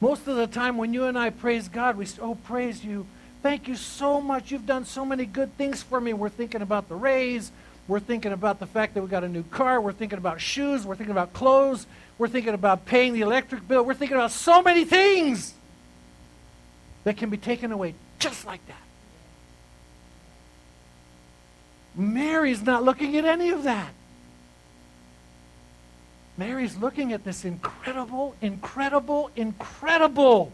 Most 0.00 0.26
of 0.26 0.36
the 0.36 0.48
time, 0.48 0.78
when 0.78 0.92
you 0.92 1.04
and 1.04 1.16
I 1.16 1.30
praise 1.30 1.68
God, 1.68 1.96
we 1.96 2.06
say, 2.06 2.20
Oh, 2.20 2.34
praise 2.34 2.84
you. 2.84 3.06
Thank 3.42 3.66
you 3.66 3.74
so 3.74 4.20
much. 4.20 4.52
You've 4.52 4.66
done 4.66 4.84
so 4.84 5.04
many 5.04 5.26
good 5.26 5.56
things 5.58 5.82
for 5.82 6.00
me. 6.00 6.12
We're 6.12 6.28
thinking 6.28 6.62
about 6.62 6.88
the 6.88 6.94
raise. 6.94 7.50
We're 7.88 8.00
thinking 8.00 8.30
about 8.30 8.60
the 8.60 8.66
fact 8.66 8.94
that 8.94 9.02
we 9.02 9.08
got 9.08 9.24
a 9.24 9.28
new 9.28 9.42
car. 9.42 9.80
We're 9.80 9.92
thinking 9.92 10.18
about 10.18 10.40
shoes. 10.40 10.86
We're 10.86 10.94
thinking 10.94 11.10
about 11.10 11.32
clothes. 11.32 11.86
We're 12.18 12.28
thinking 12.28 12.54
about 12.54 12.86
paying 12.86 13.12
the 13.14 13.22
electric 13.22 13.66
bill. 13.66 13.84
We're 13.84 13.94
thinking 13.94 14.16
about 14.16 14.30
so 14.30 14.62
many 14.62 14.84
things 14.84 15.54
that 17.02 17.16
can 17.16 17.30
be 17.30 17.36
taken 17.36 17.72
away 17.72 17.94
just 18.20 18.46
like 18.46 18.64
that. 18.68 18.76
Mary's 21.96 22.62
not 22.62 22.84
looking 22.84 23.16
at 23.16 23.24
any 23.24 23.50
of 23.50 23.64
that. 23.64 23.90
Mary's 26.38 26.76
looking 26.76 27.12
at 27.12 27.24
this 27.24 27.44
incredible, 27.44 28.36
incredible, 28.40 29.30
incredible 29.34 30.52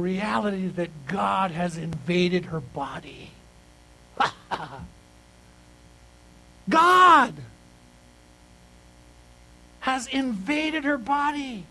reality 0.00 0.68
that 0.68 1.06
God 1.06 1.50
has 1.50 1.76
invaded 1.76 2.46
her 2.46 2.60
body. 2.60 3.30
God 6.68 7.34
has 9.80 10.06
invaded 10.06 10.84
her 10.84 10.98
body 10.98 11.64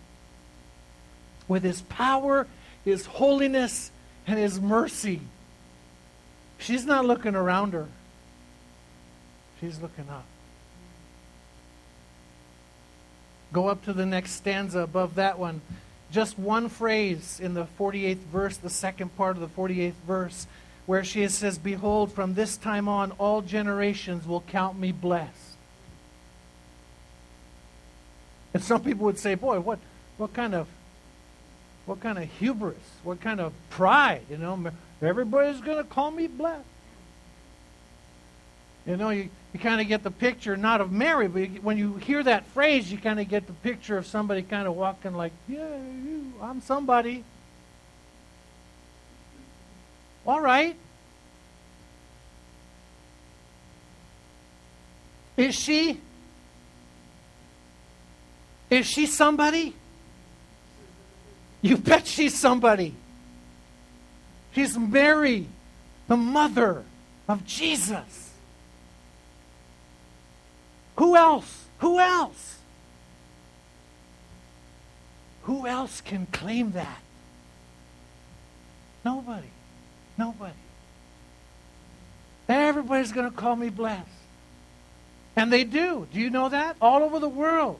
with 1.47 1.63
his 1.63 1.81
power, 1.83 2.47
his 2.85 3.05
holiness, 3.05 3.91
and 4.25 4.37
his 4.37 4.59
mercy. 4.59 5.21
She's 6.57 6.85
not 6.85 7.05
looking 7.05 7.35
around 7.35 7.73
her, 7.73 7.87
she's 9.59 9.79
looking 9.81 10.09
up. 10.09 10.25
Go 13.51 13.67
up 13.67 13.83
to 13.85 13.93
the 13.93 14.05
next 14.05 14.33
stanza 14.33 14.79
above 14.79 15.15
that 15.15 15.39
one. 15.39 15.61
Just 16.11 16.39
one 16.39 16.69
phrase 16.69 17.39
in 17.41 17.53
the 17.53 17.67
48th 17.79 18.17
verse, 18.17 18.57
the 18.57 18.69
second 18.69 19.15
part 19.15 19.37
of 19.37 19.41
the 19.41 19.47
48th 19.47 19.93
verse, 20.07 20.47
where 20.85 21.03
she 21.03 21.27
says, 21.27 21.57
Behold, 21.57 22.11
from 22.11 22.33
this 22.33 22.57
time 22.57 22.87
on, 22.87 23.11
all 23.13 23.41
generations 23.41 24.27
will 24.27 24.41
count 24.41 24.79
me 24.79 24.91
blessed. 24.91 25.55
And 28.53 28.63
some 28.63 28.83
people 28.83 29.05
would 29.05 29.19
say, 29.19 29.35
Boy, 29.35 29.59
what, 29.59 29.79
what 30.17 30.33
kind 30.33 30.55
of 30.55 30.67
what 31.89 32.01
kind 32.01 32.19
of 32.19 32.31
hubris, 32.33 32.77
what 33.03 33.19
kind 33.19 33.39
of 33.39 33.51
pride, 33.71 34.21
you 34.29 34.37
know? 34.37 34.71
Everybody's 35.01 35.59
going 35.59 35.77
to 35.77 35.83
call 35.83 36.11
me 36.11 36.27
blessed. 36.27 36.63
You 38.85 38.97
know, 38.97 39.09
you, 39.09 39.29
you 39.53 39.59
kind 39.59 39.81
of 39.81 39.87
get 39.87 40.03
the 40.03 40.11
picture, 40.11 40.55
not 40.57 40.81
of 40.81 40.91
Mary, 40.91 41.27
but 41.27 41.63
when 41.63 41.77
you 41.77 41.95
hear 41.95 42.23
that 42.23 42.45
phrase, 42.47 42.91
you 42.91 42.97
kind 42.97 43.19
of 43.19 43.27
get 43.27 43.47
the 43.47 43.53
picture 43.53 43.97
of 43.97 44.05
somebody 44.05 44.41
kind 44.41 44.67
of 44.67 44.75
walking 44.75 45.13
like, 45.13 45.31
yeah, 45.47 45.77
I'm 46.41 46.61
somebody. 46.61 47.23
All 50.25 50.41
right. 50.41 50.75
Is 55.37 55.55
she? 55.55 55.99
Is 58.69 58.85
she 58.85 59.05
somebody? 59.05 59.73
You 61.61 61.77
bet 61.77 62.05
she's 62.07 62.37
somebody. 62.37 62.93
She's 64.53 64.77
Mary, 64.77 65.47
the 66.07 66.17
mother 66.17 66.83
of 67.27 67.45
Jesus. 67.45 68.28
Who 70.99 71.15
else? 71.15 71.65
Who 71.77 71.97
else? 71.97 72.57
Who 75.43 75.65
else 75.65 76.01
can 76.01 76.25
claim 76.25 76.73
that? 76.73 76.99
Nobody. 79.05 79.47
Nobody. 80.17 80.59
Everybody's 82.49 83.13
going 83.13 83.31
to 83.31 83.35
call 83.35 83.55
me 83.55 83.69
blessed. 83.69 84.09
And 85.37 85.53
they 85.53 85.63
do. 85.63 86.05
Do 86.11 86.19
you 86.19 86.29
know 86.29 86.49
that? 86.49 86.75
All 86.81 87.01
over 87.01 87.19
the 87.19 87.29
world. 87.29 87.79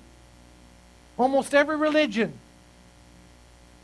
Almost 1.17 1.53
every 1.53 1.75
religion. 1.75 2.31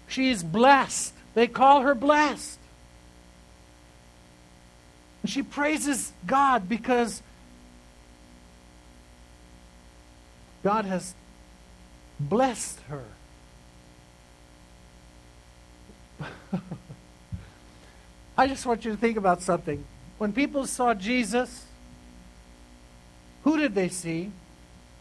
She 0.08 0.30
is 0.30 0.46
blessed. 0.46 1.14
They 1.34 1.48
call 1.48 1.82
her 1.82 1.94
blessed. 1.94 2.58
And 5.24 5.30
she 5.30 5.44
praises 5.44 6.14
God 6.26 6.70
because 6.70 7.22
God 10.66 10.86
has 10.86 11.14
blessed 12.20 12.80
her. 12.90 13.04
I 18.36 18.48
just 18.48 18.66
want 18.66 18.84
you 18.84 18.90
to 18.90 18.98
think 18.98 19.16
about 19.16 19.44
something. 19.44 19.86
When 20.18 20.34
people 20.34 20.66
saw 20.66 20.96
Jesus, 20.96 21.66
who 23.44 23.58
did 23.58 23.76
they 23.76 23.90
see? 23.90 24.32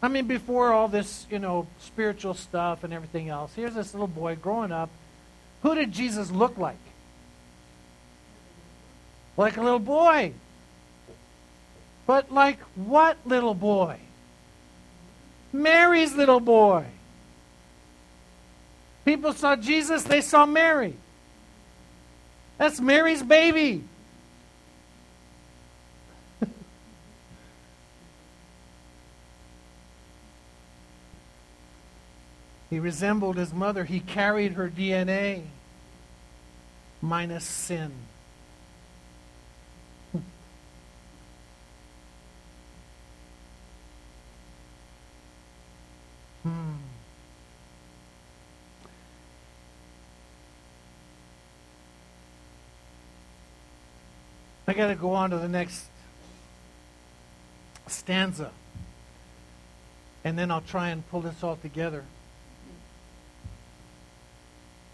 I 0.03 0.09
mean, 0.09 0.27
before 0.27 0.71
all 0.71 0.87
this, 0.87 1.27
you 1.31 1.39
know, 1.39 1.67
spiritual 1.81 2.35
stuff 2.35 2.85
and 2.85 2.93
everything 2.93 3.31
else, 3.31 3.55
here's 3.55 3.75
this 3.75 3.95
little 3.95 4.07
boy 4.07 4.37
growing 4.37 4.71
up. 4.71 4.91
Who 5.63 5.75
did 5.75 5.93
Jesus 5.93 6.31
look 6.31 6.59
like? 6.59 6.77
Like 9.39 9.57
a 9.57 9.63
little 9.63 9.79
boy. 9.79 10.35
But 12.07 12.31
like 12.31 12.59
what 12.75 13.17
little 13.25 13.55
boy? 13.55 13.99
Mary's 15.55 16.15
little 16.17 16.41
boy. 16.41 16.85
People 19.05 19.33
saw 19.33 19.55
Jesus, 19.55 20.03
they 20.03 20.21
saw 20.21 20.45
Mary. 20.47 20.97
That's 22.59 22.81
Mary's 22.81 23.23
baby. 23.23 23.85
he 32.71 32.81
resembled 32.81 33.37
his 33.37 33.55
mother. 33.55 33.85
He 33.85 34.01
carried 34.01 34.55
her 34.55 34.69
DNA 34.69 35.45
minus 37.01 37.45
sin. 37.45 37.93
I 54.67 54.73
got 54.73 54.89
to 54.89 54.95
go 54.95 55.13
on 55.13 55.31
to 55.31 55.39
the 55.39 55.49
next 55.49 55.85
stanza. 57.87 58.51
And 60.25 60.39
then 60.39 60.51
I'll 60.51 60.63
try 60.63 60.89
and 60.89 61.09
pull 61.11 61.21
this 61.21 61.43
all 61.43 61.57
together. 61.57 62.05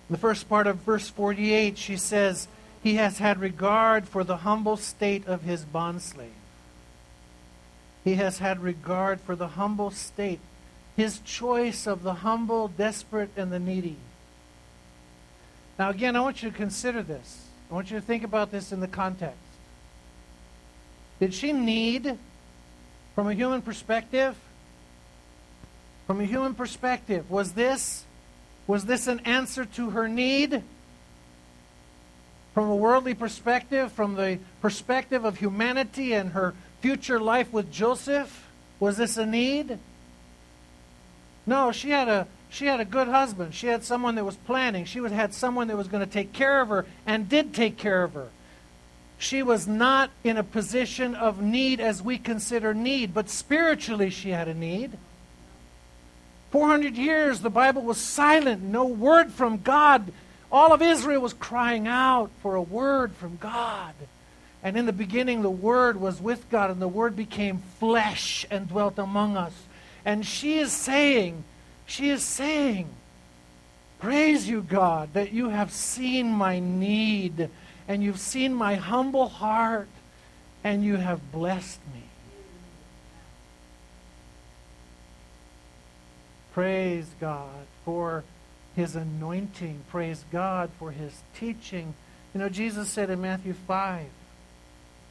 In 0.08 0.14
the 0.14 0.18
first 0.18 0.48
part 0.48 0.66
of 0.66 0.78
verse 0.78 1.08
48, 1.08 1.78
she 1.78 1.96
says, 1.96 2.48
He 2.82 2.96
has 2.96 3.18
had 3.18 3.38
regard 3.38 4.08
for 4.08 4.24
the 4.24 4.38
humble 4.38 4.76
state 4.76 5.26
of 5.28 5.42
his 5.42 5.64
bondslave. 5.64 6.30
He 8.02 8.14
has 8.14 8.38
had 8.38 8.60
regard 8.60 9.20
for 9.20 9.36
the 9.36 9.48
humble 9.48 9.92
state, 9.92 10.40
his 10.96 11.20
choice 11.20 11.86
of 11.86 12.02
the 12.02 12.14
humble, 12.14 12.66
desperate, 12.66 13.30
and 13.36 13.52
the 13.52 13.60
needy. 13.60 13.98
Now, 15.78 15.90
again, 15.90 16.16
I 16.16 16.20
want 16.20 16.42
you 16.42 16.50
to 16.50 16.56
consider 16.56 17.02
this. 17.02 17.46
I 17.70 17.74
want 17.74 17.90
you 17.90 18.00
to 18.00 18.04
think 18.04 18.24
about 18.24 18.50
this 18.50 18.72
in 18.72 18.80
the 18.80 18.88
context. 18.88 19.38
Did 21.20 21.34
she 21.34 21.52
need, 21.52 22.18
from 23.14 23.28
a 23.28 23.34
human 23.34 23.60
perspective, 23.62 24.36
from 26.06 26.20
a 26.20 26.24
human 26.24 26.54
perspective, 26.54 27.30
was 27.30 27.52
this 27.52 28.04
was 28.66 28.84
this 28.84 29.06
an 29.06 29.20
answer 29.20 29.64
to 29.64 29.90
her 29.90 30.08
need? 30.08 30.62
From 32.54 32.68
a 32.68 32.76
worldly 32.76 33.14
perspective, 33.14 33.92
from 33.92 34.14
the 34.14 34.38
perspective 34.60 35.24
of 35.24 35.38
humanity 35.38 36.12
and 36.12 36.32
her 36.32 36.54
future 36.80 37.20
life 37.20 37.52
with 37.52 37.72
Joseph, 37.72 38.48
was 38.78 38.96
this 38.96 39.16
a 39.16 39.26
need? 39.26 39.78
No, 41.46 41.72
she 41.72 41.90
had 41.90 42.08
a 42.08 42.26
she 42.48 42.66
had 42.66 42.80
a 42.80 42.84
good 42.84 43.08
husband. 43.08 43.54
She 43.54 43.66
had 43.66 43.84
someone 43.84 44.14
that 44.16 44.24
was 44.24 44.36
planning. 44.36 44.84
She 44.84 44.98
had 45.00 45.34
someone 45.34 45.68
that 45.68 45.76
was 45.76 45.88
going 45.88 46.04
to 46.04 46.12
take 46.12 46.32
care 46.32 46.60
of 46.60 46.68
her 46.68 46.86
and 47.06 47.28
did 47.28 47.54
take 47.54 47.76
care 47.76 48.02
of 48.02 48.14
her. 48.14 48.28
She 49.20 49.42
was 49.42 49.68
not 49.68 50.10
in 50.24 50.38
a 50.38 50.42
position 50.42 51.14
of 51.14 51.42
need 51.42 51.78
as 51.78 52.00
we 52.02 52.16
consider 52.16 52.72
need, 52.72 53.12
but 53.12 53.28
spiritually 53.28 54.08
she 54.08 54.30
had 54.30 54.48
a 54.48 54.54
need. 54.54 54.92
400 56.50 56.96
years 56.96 57.40
the 57.40 57.50
Bible 57.50 57.82
was 57.82 57.98
silent, 57.98 58.62
no 58.62 58.86
word 58.86 59.30
from 59.30 59.58
God. 59.58 60.10
All 60.50 60.72
of 60.72 60.80
Israel 60.80 61.20
was 61.20 61.34
crying 61.34 61.86
out 61.86 62.30
for 62.40 62.54
a 62.54 62.62
word 62.62 63.12
from 63.12 63.36
God. 63.36 63.94
And 64.62 64.76
in 64.76 64.86
the 64.86 64.92
beginning, 64.92 65.42
the 65.42 65.50
Word 65.50 65.98
was 65.98 66.20
with 66.20 66.50
God, 66.50 66.70
and 66.70 66.82
the 66.82 66.88
Word 66.88 67.16
became 67.16 67.62
flesh 67.78 68.44
and 68.50 68.68
dwelt 68.68 68.98
among 68.98 69.36
us. 69.36 69.54
And 70.04 70.24
she 70.26 70.58
is 70.58 70.72
saying, 70.72 71.44
she 71.86 72.10
is 72.10 72.22
saying, 72.22 72.88
Praise 74.00 74.48
you, 74.48 74.62
God, 74.62 75.12
that 75.12 75.32
you 75.32 75.50
have 75.50 75.72
seen 75.72 76.30
my 76.30 76.58
need 76.58 77.50
and 77.90 78.04
you've 78.04 78.20
seen 78.20 78.54
my 78.54 78.76
humble 78.76 79.28
heart, 79.28 79.88
and 80.62 80.84
you 80.84 80.94
have 80.94 81.32
blessed 81.32 81.80
me. 81.92 82.04
Praise 86.54 87.08
God 87.20 87.66
for 87.84 88.22
his 88.76 88.94
anointing. 88.94 89.82
Praise 89.90 90.24
God 90.30 90.70
for 90.78 90.92
his 90.92 91.22
teaching. 91.34 91.94
You 92.32 92.38
know, 92.38 92.48
Jesus 92.48 92.88
said 92.88 93.10
in 93.10 93.20
Matthew 93.20 93.54
5, 93.54 94.06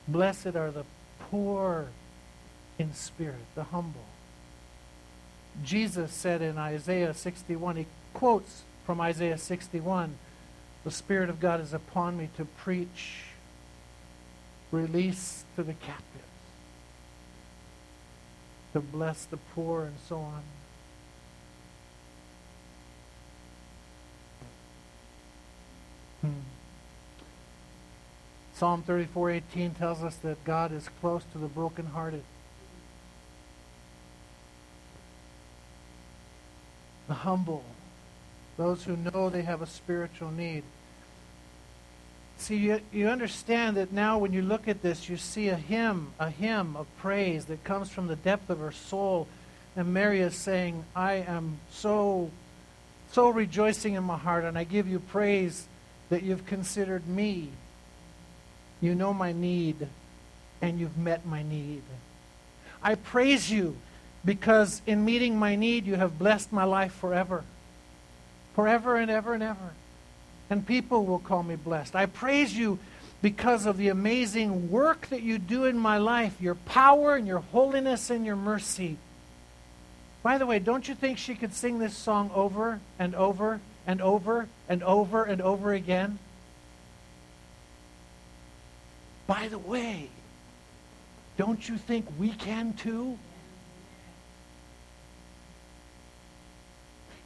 Blessed 0.08 0.56
are 0.56 0.72
the 0.72 0.86
poor 1.20 1.88
in 2.78 2.94
spirit, 2.94 3.46
the 3.56 3.66
humble. 3.66 4.08
Jesus 5.66 6.14
said 6.14 6.42
in 6.42 6.58
Isaiah 6.58 7.14
61, 7.14 7.76
he 7.76 7.86
quotes 8.14 8.62
from 8.86 9.02
Isaiah 9.02 9.38
61, 9.38 10.16
the 10.84 10.92
Spirit 10.92 11.30
of 11.30 11.40
God 11.40 11.60
is 11.60 11.74
upon 11.74 12.18
me 12.18 12.30
to 12.38 12.46
preach 12.46 13.24
release 14.72 15.44
to 15.56 15.64
the 15.64 15.74
captives, 15.74 16.06
to 18.74 18.80
bless 18.80 19.26
the 19.26 19.38
poor, 19.38 19.86
and 19.86 19.96
so 20.08 20.18
on. 20.18 20.42
Hmm. 26.22 26.40
Psalm 28.54 28.84
34:18 28.84 29.74
tells 29.74 30.04
us 30.04 30.16
that 30.18 30.44
God 30.44 30.72
is 30.72 30.90
close 31.02 31.24
to 31.32 31.38
the 31.38 31.48
brokenhearted. 31.48 32.24
The 37.08 37.14
humble 37.16 37.64
those 38.60 38.84
who 38.84 38.98
know 38.98 39.30
they 39.30 39.44
have 39.44 39.62
a 39.62 39.66
spiritual 39.66 40.30
need. 40.32 40.64
See, 42.38 42.58
you, 42.58 42.82
you 42.92 43.08
understand 43.08 43.78
that 43.78 43.94
now 43.94 44.18
when 44.18 44.34
you 44.34 44.42
look 44.42 44.68
at 44.68 44.82
this, 44.82 45.08
you 45.08 45.16
see 45.16 45.48
a 45.48 45.56
hymn, 45.56 46.12
a 46.20 46.30
hymn 46.30 46.76
of 46.76 46.86
praise 46.98 47.46
that 47.46 47.64
comes 47.64 47.90
from 47.90 48.08
the 48.08 48.18
depth 48.18 48.50
of 48.50 48.60
her 48.60 48.74
soul. 48.74 49.30
And 49.78 49.94
Mary 49.94 50.20
is 50.20 50.36
saying, 50.36 50.84
I 50.94 51.14
am 51.14 51.60
so, 51.72 52.32
so 53.14 53.30
rejoicing 53.30 53.94
in 53.94 54.04
my 54.04 54.18
heart, 54.18 54.44
and 54.44 54.58
I 54.58 54.66
give 54.66 54.90
you 54.90 55.00
praise 55.00 55.66
that 56.10 56.24
you've 56.24 56.46
considered 56.46 57.08
me. 57.08 57.48
You 58.82 58.94
know 58.94 59.14
my 59.14 59.32
need, 59.32 59.88
and 60.62 60.82
you've 60.82 60.98
met 60.98 61.26
my 61.26 61.44
need. 61.44 61.84
I 62.84 62.96
praise 62.96 63.50
you 63.50 63.78
because 64.26 64.82
in 64.86 65.06
meeting 65.06 65.40
my 65.40 65.56
need, 65.56 65.86
you 65.86 65.96
have 65.96 66.20
blessed 66.20 66.52
my 66.52 66.66
life 66.66 66.92
forever 66.92 67.46
forever 68.56 68.96
and 68.96 69.10
ever 69.10 69.34
and 69.34 69.44
ever. 69.44 69.74
And 70.50 70.66
people 70.66 71.06
will 71.06 71.20
call 71.20 71.44
me 71.44 71.56
blessed. 71.56 71.96
I 71.96 72.06
praise 72.08 72.56
you 72.56 72.80
because 73.22 73.66
of 73.66 73.78
the 73.78 73.90
amazing 73.90 74.72
work 74.72 75.08
that 75.08 75.22
you 75.22 75.38
do 75.38 75.66
in 75.66 75.78
my 75.78 75.98
life, 75.98 76.40
your 76.40 76.56
power 76.56 77.16
and 77.16 77.28
your 77.28 77.40
holiness 77.40 78.10
and 78.10 78.26
your 78.26 78.36
mercy. 78.36 78.98
By 80.24 80.38
the 80.38 80.46
way, 80.46 80.60
don't 80.60 80.88
you 80.88 80.96
think 80.96 81.18
she 81.18 81.36
could 81.36 81.54
sing 81.54 81.80
this 81.80 81.96
song 81.96 82.32
over 82.34 82.80
and 82.98 83.16
over 83.16 83.62
and 83.86 84.02
over 84.02 84.48
and 84.68 84.84
over 84.84 85.24
and 85.24 85.42
over 85.42 85.74
again? 85.74 86.20
By 89.28 89.48
the 89.48 89.60
way, 89.60 90.10
don't 91.38 91.68
you 91.68 91.78
think 91.78 92.06
we 92.18 92.30
can 92.30 92.74
too? 92.74 93.18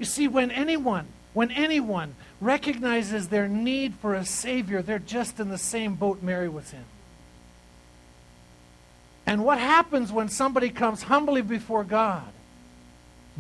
You 0.04 0.08
see, 0.08 0.28
when 0.28 0.52
anyone 0.52 1.08
when 1.32 1.50
anyone 1.50 2.16
recognizes 2.42 3.30
their 3.30 3.48
need 3.48 3.94
for 4.02 4.13
a 4.13 4.26
Savior, 4.26 4.82
they're 4.82 5.00
just 5.00 5.39
in 5.39 5.48
the 5.48 5.58
same 5.58 5.96
boat 5.96 6.22
Mary 6.22 6.50
was 6.50 6.74
in. 6.74 6.84
And 9.26 9.46
what 9.46 9.60
happens 9.60 10.12
when 10.12 10.28
somebody 10.28 10.72
comes 10.72 11.04
humbly 11.04 11.42
before 11.42 11.86
God? 11.86 12.28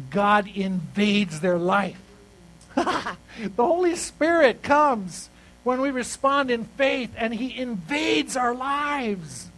God 0.09 0.47
invades 0.55 1.41
their 1.41 1.57
life. 1.57 1.99
the 2.75 3.17
Holy 3.57 3.97
Spirit 3.97 4.63
comes 4.63 5.27
when 5.65 5.81
we 5.81 5.91
respond 5.91 6.49
in 6.49 6.63
faith, 6.63 7.11
and 7.17 7.33
He 7.33 7.59
invades 7.59 8.37
our 8.37 8.55
lives. 8.55 9.49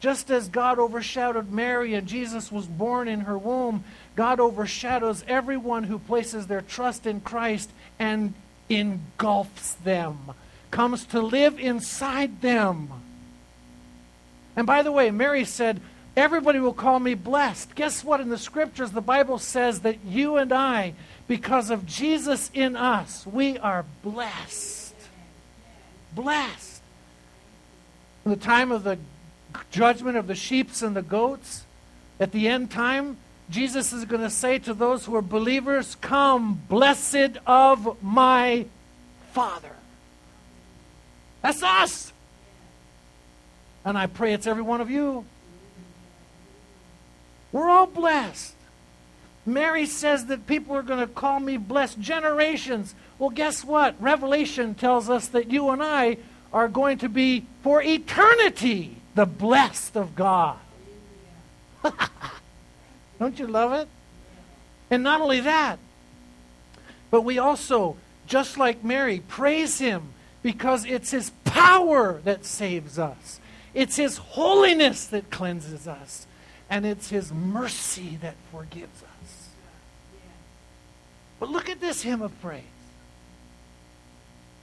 Just 0.00 0.30
as 0.30 0.48
God 0.48 0.78
overshadowed 0.78 1.50
Mary 1.50 1.94
and 1.94 2.06
Jesus 2.06 2.52
was 2.52 2.66
born 2.66 3.08
in 3.08 3.20
her 3.20 3.38
womb, 3.38 3.82
God 4.16 4.40
overshadows 4.40 5.24
everyone 5.28 5.84
who 5.84 5.98
places 5.98 6.46
their 6.46 6.62
trust 6.62 7.06
in 7.06 7.20
Christ 7.20 7.70
and 7.98 8.34
engulfs 8.68 9.74
them, 9.74 10.32
comes 10.70 11.04
to 11.06 11.20
live 11.20 11.60
inside 11.60 12.40
them. 12.40 12.90
And 14.56 14.66
by 14.66 14.82
the 14.82 14.90
way, 14.90 15.10
Mary 15.10 15.44
said, 15.44 15.80
Everybody 16.16 16.58
will 16.60 16.72
call 16.72 16.98
me 16.98 17.12
blessed. 17.12 17.74
Guess 17.74 18.02
what? 18.02 18.22
In 18.22 18.30
the 18.30 18.38
scriptures, 18.38 18.90
the 18.90 19.02
Bible 19.02 19.38
says 19.38 19.80
that 19.80 20.02
you 20.02 20.38
and 20.38 20.50
I, 20.50 20.94
because 21.28 21.70
of 21.70 21.84
Jesus 21.84 22.50
in 22.54 22.74
us, 22.74 23.26
we 23.26 23.58
are 23.58 23.84
blessed. 24.02 24.94
Blessed. 26.14 26.80
In 28.24 28.30
the 28.30 28.36
time 28.38 28.72
of 28.72 28.82
the 28.82 28.98
judgment 29.70 30.16
of 30.16 30.26
the 30.26 30.34
sheeps 30.34 30.80
and 30.80 30.96
the 30.96 31.02
goats, 31.02 31.64
at 32.18 32.32
the 32.32 32.48
end 32.48 32.70
time, 32.70 33.18
Jesus 33.48 33.92
is 33.92 34.04
going 34.04 34.22
to 34.22 34.30
say 34.30 34.58
to 34.60 34.74
those 34.74 35.04
who 35.04 35.14
are 35.14 35.22
believers, 35.22 35.96
Come, 36.00 36.62
blessed 36.68 37.38
of 37.46 38.02
my 38.02 38.66
Father. 39.32 39.70
That's 41.42 41.62
us. 41.62 42.12
And 43.84 43.96
I 43.96 44.06
pray 44.06 44.32
it's 44.32 44.48
every 44.48 44.62
one 44.62 44.80
of 44.80 44.90
you. 44.90 45.24
We're 47.52 47.70
all 47.70 47.86
blessed. 47.86 48.54
Mary 49.46 49.86
says 49.86 50.26
that 50.26 50.48
people 50.48 50.74
are 50.74 50.82
going 50.82 50.98
to 50.98 51.06
call 51.06 51.38
me 51.38 51.56
blessed 51.56 52.00
generations. 52.00 52.96
Well, 53.18 53.30
guess 53.30 53.64
what? 53.64 53.94
Revelation 54.02 54.74
tells 54.74 55.08
us 55.08 55.28
that 55.28 55.52
you 55.52 55.70
and 55.70 55.80
I 55.80 56.18
are 56.52 56.66
going 56.66 56.98
to 56.98 57.08
be 57.08 57.46
for 57.62 57.80
eternity 57.80 58.96
the 59.14 59.24
blessed 59.24 59.96
of 59.96 60.16
God. 60.16 60.58
Don't 63.18 63.38
you 63.38 63.46
love 63.46 63.72
it? 63.72 63.88
And 64.90 65.02
not 65.02 65.20
only 65.20 65.40
that, 65.40 65.78
but 67.10 67.22
we 67.22 67.38
also, 67.38 67.96
just 68.26 68.58
like 68.58 68.84
Mary, 68.84 69.20
praise 69.20 69.78
Him 69.78 70.12
because 70.42 70.84
it's 70.84 71.10
His 71.10 71.30
power 71.44 72.20
that 72.24 72.44
saves 72.44 72.98
us, 72.98 73.40
it's 73.74 73.96
His 73.96 74.18
holiness 74.18 75.06
that 75.06 75.30
cleanses 75.30 75.88
us 75.88 76.26
and 76.68 76.84
it's 76.84 77.10
His 77.10 77.32
mercy 77.32 78.18
that 78.22 78.34
forgives 78.52 79.02
us. 79.02 79.48
But 81.38 81.50
look 81.50 81.68
at 81.68 81.80
this 81.80 82.02
hymn 82.02 82.22
of 82.22 82.40
praise. 82.40 82.62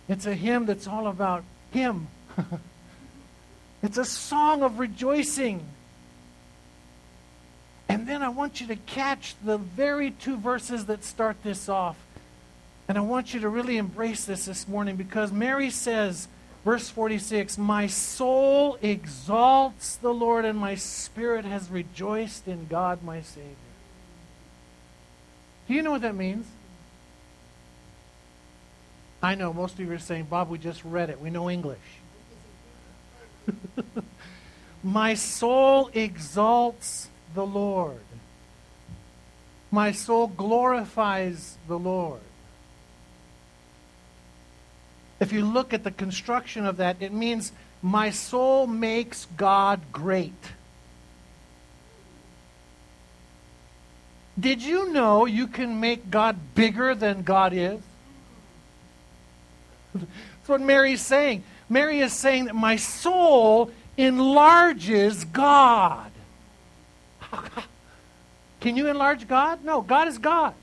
It's 0.09 0.25
a 0.25 0.33
hymn 0.33 0.65
that's 0.65 0.87
all 0.87 1.07
about 1.07 1.43
Him. 1.71 2.07
it's 3.83 3.97
a 3.97 4.05
song 4.05 4.63
of 4.63 4.79
rejoicing. 4.79 5.65
And 7.89 8.07
then 8.07 8.23
I 8.23 8.29
want 8.29 8.61
you 8.61 8.67
to 8.67 8.75
catch 8.75 9.35
the 9.43 9.57
very 9.57 10.11
two 10.11 10.37
verses 10.37 10.85
that 10.85 11.03
start 11.03 11.37
this 11.43 11.69
off. 11.69 11.97
And 12.87 12.97
I 12.97 13.01
want 13.01 13.33
you 13.33 13.39
to 13.41 13.49
really 13.49 13.77
embrace 13.77 14.25
this 14.25 14.45
this 14.45 14.67
morning 14.67 14.95
because 14.95 15.31
Mary 15.31 15.69
says, 15.69 16.27
Verse 16.63 16.89
46 16.89 17.57
My 17.57 17.87
soul 17.87 18.77
exalts 18.81 19.97
the 19.97 20.13
Lord, 20.13 20.45
and 20.45 20.57
my 20.57 20.75
spirit 20.75 21.45
has 21.45 21.69
rejoiced 21.69 22.47
in 22.47 22.67
God 22.67 23.03
my 23.03 23.21
Savior. 23.21 23.49
Do 25.67 25.73
you 25.73 25.81
know 25.81 25.91
what 25.91 26.01
that 26.01 26.15
means? 26.15 26.47
I 29.21 29.35
know 29.35 29.53
most 29.53 29.73
of 29.75 29.79
you 29.79 29.91
are 29.91 29.99
saying, 29.99 30.25
Bob, 30.25 30.49
we 30.49 30.57
just 30.57 30.83
read 30.83 31.09
it. 31.09 31.19
We 31.19 31.29
know 31.29 31.49
English. 31.49 31.79
my 34.83 35.13
soul 35.13 35.89
exalts 35.93 37.07
the 37.33 37.45
Lord. 37.45 37.99
My 39.71 39.91
soul 39.91 40.27
glorifies 40.27 41.57
the 41.67 41.79
Lord. 41.79 42.21
If 45.19 45.31
you 45.31 45.45
look 45.45 45.73
at 45.73 45.83
the 45.83 45.91
construction 45.91 46.65
of 46.65 46.77
that, 46.77 46.97
it 46.99 47.13
means 47.13 47.51
my 47.81 48.09
soul 48.09 48.67
makes 48.67 49.25
God 49.37 49.81
great. 49.91 50.33
Did 54.39 54.63
you 54.63 54.91
know 54.91 55.25
you 55.25 55.47
can 55.47 55.79
make 55.79 56.09
God 56.09 56.37
bigger 56.55 56.95
than 56.95 57.23
God 57.23 57.53
is? 57.53 57.79
That's 59.93 60.47
what 60.47 60.61
Mary's 60.61 61.01
saying. 61.01 61.43
Mary 61.69 61.99
is 61.99 62.13
saying 62.13 62.45
that 62.45 62.55
my 62.55 62.75
soul 62.75 63.71
enlarges 63.97 65.23
God. 65.25 66.11
Can 68.59 68.77
you 68.77 68.87
enlarge 68.87 69.27
God? 69.27 69.63
No, 69.63 69.81
God 69.81 70.07
is 70.07 70.17
God. 70.17 70.53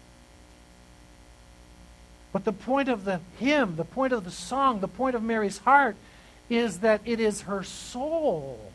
But 2.32 2.44
the 2.44 2.52
point 2.52 2.88
of 2.88 3.04
the 3.04 3.20
hymn, 3.38 3.76
the 3.76 3.84
point 3.84 4.12
of 4.12 4.24
the 4.24 4.30
song, 4.30 4.80
the 4.80 4.88
point 4.88 5.16
of 5.16 5.22
Mary's 5.22 5.58
heart 5.58 5.96
is 6.48 6.80
that 6.80 7.00
it 7.04 7.20
is 7.20 7.42
her 7.42 7.62
soul. 7.62 8.72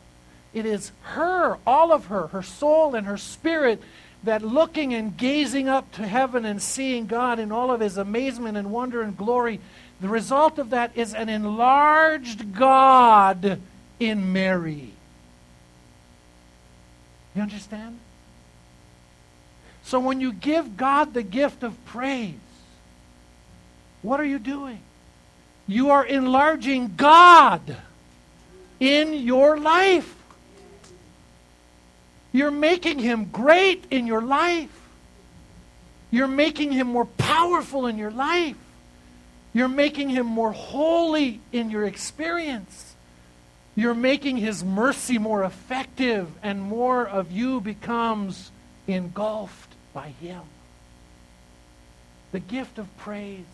It 0.52 0.66
is 0.66 0.92
her, 1.02 1.58
all 1.66 1.92
of 1.92 2.06
her, 2.06 2.28
her 2.28 2.42
soul 2.42 2.94
and 2.94 3.06
her 3.06 3.16
spirit, 3.16 3.82
that 4.22 4.42
looking 4.42 4.94
and 4.94 5.16
gazing 5.16 5.68
up 5.68 5.92
to 5.92 6.06
heaven 6.06 6.44
and 6.44 6.60
seeing 6.60 7.06
God 7.06 7.38
in 7.38 7.52
all 7.52 7.70
of 7.70 7.80
his 7.80 7.96
amazement 7.96 8.56
and 8.56 8.70
wonder 8.70 9.02
and 9.02 9.16
glory, 9.16 9.60
the 10.00 10.08
result 10.08 10.58
of 10.58 10.70
that 10.70 10.92
is 10.94 11.14
an 11.14 11.28
enlarged 11.28 12.54
God 12.54 13.60
in 14.00 14.32
Mary. 14.32 14.95
You 17.36 17.42
understand? 17.42 17.98
So 19.84 20.00
when 20.00 20.20
you 20.20 20.32
give 20.32 20.76
God 20.78 21.12
the 21.12 21.22
gift 21.22 21.62
of 21.62 21.84
praise, 21.84 22.34
what 24.00 24.18
are 24.18 24.24
you 24.24 24.38
doing? 24.38 24.80
You 25.68 25.90
are 25.90 26.04
enlarging 26.04 26.94
God 26.96 27.76
in 28.80 29.12
your 29.12 29.58
life. 29.58 30.14
You're 32.32 32.50
making 32.50 33.00
him 33.00 33.26
great 33.26 33.84
in 33.90 34.06
your 34.06 34.22
life. 34.22 34.70
You're 36.10 36.28
making 36.28 36.72
him 36.72 36.86
more 36.86 37.06
powerful 37.06 37.86
in 37.86 37.98
your 37.98 38.10
life. 38.10 38.56
You're 39.52 39.68
making 39.68 40.08
him 40.08 40.26
more 40.26 40.52
holy 40.52 41.40
in 41.52 41.70
your 41.70 41.84
experience. 41.84 42.95
You're 43.76 43.94
making 43.94 44.38
his 44.38 44.64
mercy 44.64 45.18
more 45.18 45.44
effective, 45.44 46.28
and 46.42 46.60
more 46.60 47.06
of 47.06 47.30
you 47.30 47.60
becomes 47.60 48.50
engulfed 48.86 49.74
by 49.92 50.08
him. 50.20 50.42
The 52.32 52.40
gift 52.40 52.78
of 52.78 52.94
praise 52.96 53.44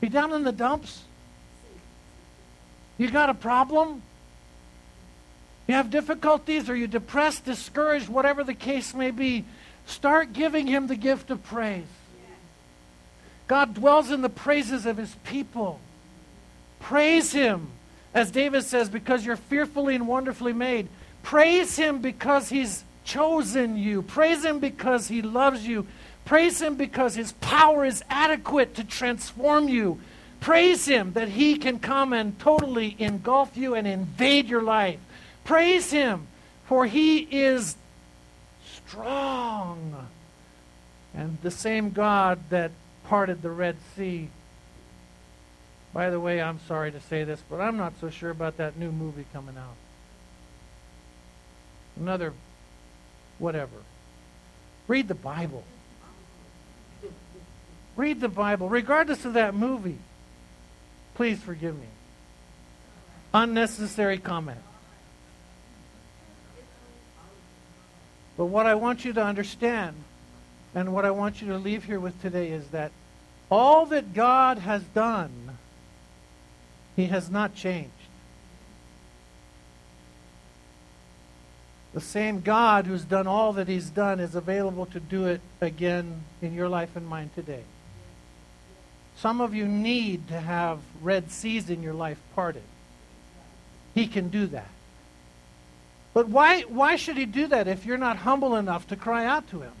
Be 0.00 0.08
down 0.08 0.32
in 0.32 0.44
the 0.44 0.52
dumps? 0.52 1.04
You 2.98 3.10
got 3.10 3.30
a 3.30 3.34
problem? 3.34 4.02
You 5.66 5.74
have 5.74 5.90
difficulties? 5.90 6.68
Are 6.68 6.74
you're 6.76 6.88
depressed, 6.88 7.44
discouraged, 7.44 8.08
whatever 8.08 8.42
the 8.44 8.54
case 8.54 8.92
may 8.92 9.10
be? 9.10 9.44
Start 9.86 10.32
giving 10.32 10.66
Him 10.66 10.86
the 10.86 10.96
gift 10.96 11.30
of 11.30 11.42
praise. 11.42 11.84
God 13.46 13.74
dwells 13.74 14.10
in 14.10 14.20
the 14.20 14.28
praises 14.28 14.84
of 14.84 14.96
His 14.96 15.14
people. 15.24 15.80
Praise 16.78 17.32
Him, 17.32 17.68
as 18.14 18.30
David 18.30 18.64
says, 18.64 18.88
because 18.88 19.24
you're 19.24 19.36
fearfully 19.36 19.94
and 19.94 20.08
wonderfully 20.08 20.52
made. 20.52 20.88
Praise 21.22 21.76
Him 21.76 22.00
because 22.00 22.48
He's 22.48 22.84
chosen 23.04 23.76
you. 23.76 24.02
Praise 24.02 24.44
Him 24.44 24.58
because 24.58 25.08
He 25.08 25.22
loves 25.22 25.66
you. 25.66 25.86
Praise 26.24 26.60
Him 26.60 26.74
because 26.74 27.14
His 27.14 27.32
power 27.32 27.84
is 27.84 28.02
adequate 28.10 28.74
to 28.76 28.84
transform 28.84 29.68
you. 29.68 30.00
Praise 30.40 30.86
Him 30.86 31.12
that 31.12 31.28
He 31.28 31.56
can 31.56 31.78
come 31.78 32.12
and 32.12 32.38
totally 32.38 32.96
engulf 32.98 33.56
you 33.56 33.74
and 33.74 33.86
invade 33.86 34.48
your 34.48 34.62
life. 34.62 34.98
Praise 35.44 35.90
Him 35.90 36.26
for 36.64 36.86
He 36.86 37.18
is 37.18 37.76
strong. 38.86 40.08
And 41.14 41.38
the 41.42 41.50
same 41.50 41.90
God 41.90 42.38
that 42.50 42.70
parted 43.04 43.42
the 43.42 43.50
Red 43.50 43.76
Sea. 43.96 44.28
By 45.92 46.10
the 46.10 46.20
way, 46.20 46.40
I'm 46.40 46.60
sorry 46.68 46.92
to 46.92 47.00
say 47.00 47.24
this, 47.24 47.42
but 47.48 47.60
I'm 47.60 47.76
not 47.76 47.94
so 48.00 48.10
sure 48.10 48.30
about 48.30 48.58
that 48.58 48.76
new 48.76 48.92
movie 48.92 49.26
coming 49.32 49.56
out. 49.56 49.76
Another 51.98 52.32
whatever. 53.38 53.76
Read 54.86 55.08
the 55.08 55.14
Bible. 55.14 55.64
Read 57.96 58.20
the 58.20 58.28
Bible, 58.28 58.68
regardless 58.68 59.24
of 59.24 59.34
that 59.34 59.54
movie. 59.54 59.98
Please 61.14 61.40
forgive 61.40 61.74
me. 61.74 61.86
Unnecessary 63.34 64.18
comment. 64.18 64.60
But 68.36 68.46
what 68.46 68.66
I 68.66 68.74
want 68.74 69.04
you 69.04 69.12
to 69.12 69.22
understand 69.22 69.96
and 70.74 70.94
what 70.94 71.04
I 71.04 71.10
want 71.10 71.42
you 71.42 71.48
to 71.48 71.58
leave 71.58 71.84
here 71.84 72.00
with 72.00 72.20
today 72.22 72.48
is 72.48 72.68
that 72.68 72.92
all 73.50 73.86
that 73.86 74.14
God 74.14 74.58
has 74.58 74.82
done, 74.82 75.49
He 77.00 77.06
has 77.06 77.30
not 77.30 77.54
changed. 77.54 77.90
The 81.94 82.00
same 82.00 82.42
God 82.42 82.86
who's 82.86 83.04
done 83.04 83.26
all 83.26 83.54
that 83.54 83.68
He's 83.68 83.88
done 83.88 84.20
is 84.20 84.34
available 84.34 84.84
to 84.86 85.00
do 85.00 85.24
it 85.24 85.40
again 85.62 86.24
in 86.42 86.52
your 86.52 86.68
life 86.68 86.94
and 86.96 87.06
mine 87.06 87.30
today. 87.34 87.62
Some 89.16 89.40
of 89.40 89.54
you 89.54 89.66
need 89.66 90.28
to 90.28 90.38
have 90.38 90.80
red 91.00 91.30
seas 91.30 91.70
in 91.70 91.82
your 91.82 91.94
life 91.94 92.20
parted. 92.34 92.62
He 93.94 94.06
can 94.06 94.28
do 94.28 94.46
that. 94.48 94.70
But 96.12 96.28
why, 96.28 96.62
why 96.62 96.96
should 96.96 97.16
he 97.16 97.24
do 97.24 97.46
that 97.46 97.66
if 97.66 97.86
you're 97.86 97.96
not 97.96 98.18
humble 98.18 98.56
enough 98.56 98.86
to 98.88 98.96
cry 98.96 99.24
out 99.24 99.48
to 99.50 99.60
him? 99.62 99.72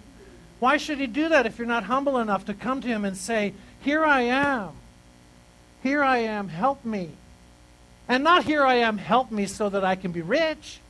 Why 0.58 0.78
should 0.78 0.98
he 0.98 1.06
do 1.06 1.28
that 1.28 1.44
if 1.44 1.58
you're 1.58 1.66
not 1.66 1.84
humble 1.84 2.16
enough 2.16 2.46
to 2.46 2.54
come 2.54 2.80
to 2.80 2.88
him 2.88 3.04
and 3.04 3.16
say, 3.16 3.52
Here 3.82 4.06
I 4.06 4.22
am. 4.22 4.79
Here 5.82 6.02
I 6.02 6.18
am. 6.18 6.48
Help 6.48 6.84
me. 6.84 7.10
And 8.08 8.24
not 8.24 8.44
here 8.44 8.64
I 8.64 8.76
am. 8.76 8.98
Help 8.98 9.30
me 9.30 9.46
so 9.46 9.68
that 9.68 9.84
I 9.84 9.94
can 9.94 10.12
be 10.12 10.22
rich. 10.22 10.80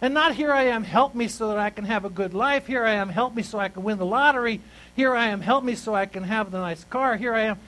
And 0.00 0.14
not 0.14 0.34
here 0.34 0.52
I 0.52 0.64
am. 0.64 0.84
Help 0.84 1.14
me 1.14 1.28
so 1.28 1.48
that 1.48 1.58
I 1.58 1.70
can 1.70 1.84
have 1.84 2.04
a 2.04 2.10
good 2.10 2.34
life. 2.34 2.66
Here 2.66 2.84
I 2.84 2.94
am. 2.94 3.08
Help 3.08 3.34
me 3.34 3.42
so 3.42 3.58
I 3.58 3.68
can 3.68 3.84
win 3.84 3.98
the 3.98 4.06
lottery. 4.06 4.60
Here 4.96 5.14
I 5.14 5.26
am. 5.26 5.40
Help 5.40 5.62
me 5.62 5.74
so 5.74 5.94
I 5.94 6.06
can 6.06 6.24
have 6.24 6.50
the 6.50 6.58
nice 6.58 6.82
car. 6.84 7.16
Here 7.16 7.34
I 7.34 7.42
am. 7.42 7.58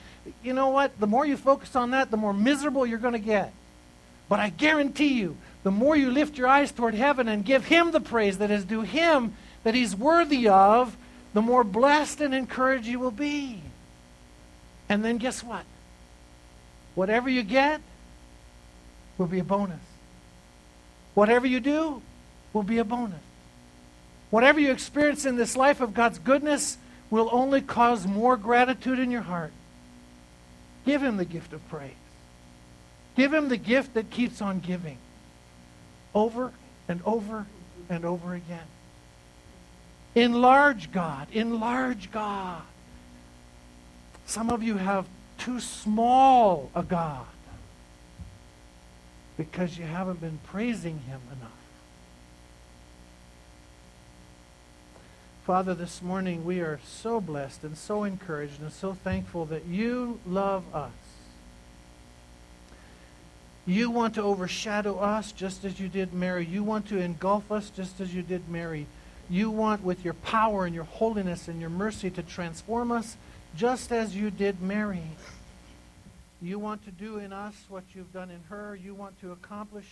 You 0.43 0.53
know 0.53 0.69
what? 0.69 0.99
The 0.99 1.07
more 1.07 1.25
you 1.25 1.37
focus 1.37 1.75
on 1.75 1.91
that, 1.91 2.11
the 2.11 2.17
more 2.17 2.33
miserable 2.33 2.85
you're 2.85 2.99
going 2.99 3.13
to 3.13 3.19
get. 3.19 3.53
But 4.27 4.39
I 4.39 4.49
guarantee 4.49 5.13
you, 5.13 5.37
the 5.63 5.71
more 5.71 5.95
you 5.95 6.11
lift 6.11 6.37
your 6.37 6.47
eyes 6.47 6.71
toward 6.71 6.93
heaven 6.93 7.27
and 7.27 7.45
give 7.45 7.65
Him 7.65 7.91
the 7.91 8.01
praise 8.01 8.39
that 8.39 8.51
is 8.51 8.65
due 8.65 8.81
Him, 8.81 9.35
that 9.63 9.75
He's 9.75 9.95
worthy 9.95 10.47
of, 10.47 10.97
the 11.33 11.41
more 11.41 11.63
blessed 11.63 12.21
and 12.21 12.33
encouraged 12.33 12.85
you 12.85 12.99
will 12.99 13.11
be. 13.11 13.61
And 14.89 15.05
then 15.05 15.17
guess 15.17 15.43
what? 15.43 15.63
Whatever 16.95 17.29
you 17.29 17.43
get 17.43 17.81
will 19.17 19.27
be 19.27 19.39
a 19.39 19.43
bonus. 19.43 19.81
Whatever 21.13 21.45
you 21.47 21.59
do 21.59 22.01
will 22.53 22.63
be 22.63 22.77
a 22.77 22.83
bonus. 22.83 23.21
Whatever 24.29 24.59
you 24.59 24.71
experience 24.71 25.25
in 25.25 25.35
this 25.35 25.55
life 25.55 25.81
of 25.81 25.93
God's 25.93 26.19
goodness 26.19 26.77
will 27.09 27.29
only 27.31 27.61
cause 27.61 28.07
more 28.07 28.35
gratitude 28.35 28.99
in 28.99 29.11
your 29.11 29.21
heart. 29.21 29.51
Give 30.85 31.01
Him 31.01 31.17
the 31.17 31.25
gift 31.25 31.53
of 31.53 31.67
praise. 31.69 31.91
Give 33.15 33.33
Him 33.33 33.49
the 33.49 33.57
gift 33.57 33.93
that 33.93 34.09
keeps 34.09 34.41
on 34.41 34.59
giving 34.59 34.97
over 36.13 36.51
and 36.87 37.01
over 37.05 37.45
and 37.89 38.05
over 38.05 38.33
again. 38.33 38.67
Enlarge 40.15 40.91
God. 40.91 41.27
Enlarge 41.31 42.11
God. 42.11 42.61
Some 44.25 44.49
of 44.49 44.63
you 44.63 44.77
have 44.77 45.05
too 45.37 45.59
small 45.59 46.69
a 46.75 46.83
God 46.83 47.25
because 49.37 49.77
you 49.77 49.85
haven't 49.85 50.21
been 50.21 50.39
praising 50.45 50.99
Him 50.99 51.21
enough. 51.31 51.51
Father, 55.45 55.75
this 55.75 56.01
morning 56.01 56.43
we 56.43 56.59
are 56.59 56.79
so 56.83 57.21
blessed 57.21 57.63
and 57.63 57.77
so 57.77 58.03
encouraged 58.03 58.59
and 58.61 58.71
so 58.71 58.93
thankful 58.93 59.45
that 59.45 59.65
you 59.65 60.19
love 60.25 60.63
us. 60.73 60.91
You 63.67 63.89
want 63.91 64.15
to 64.15 64.21
overshadow 64.21 64.97
us 64.97 65.31
just 65.31 65.63
as 65.65 65.79
you 65.79 65.87
did 65.87 66.13
Mary. 66.13 66.45
You 66.45 66.63
want 66.63 66.87
to 66.89 66.99
engulf 66.99 67.51
us 67.51 67.69
just 67.69 67.99
as 67.99 68.13
you 68.13 68.21
did 68.21 68.49
Mary. 68.49 68.87
You 69.29 69.49
want, 69.49 69.83
with 69.83 70.05
your 70.05 70.13
power 70.13 70.65
and 70.65 70.73
your 70.73 70.83
holiness 70.83 71.47
and 71.47 71.59
your 71.59 71.69
mercy, 71.69 72.09
to 72.11 72.21
transform 72.21 72.91
us 72.91 73.17
just 73.55 73.91
as 73.91 74.15
you 74.15 74.29
did 74.29 74.61
Mary. 74.61 75.03
You 76.41 76.59
want 76.59 76.83
to 76.85 76.91
do 76.91 77.17
in 77.17 77.31
us 77.31 77.55
what 77.69 77.83
you've 77.93 78.11
done 78.11 78.29
in 78.29 78.41
her. 78.49 78.75
You 78.75 78.93
want 78.93 79.19
to 79.21 79.31
accomplish 79.31 79.85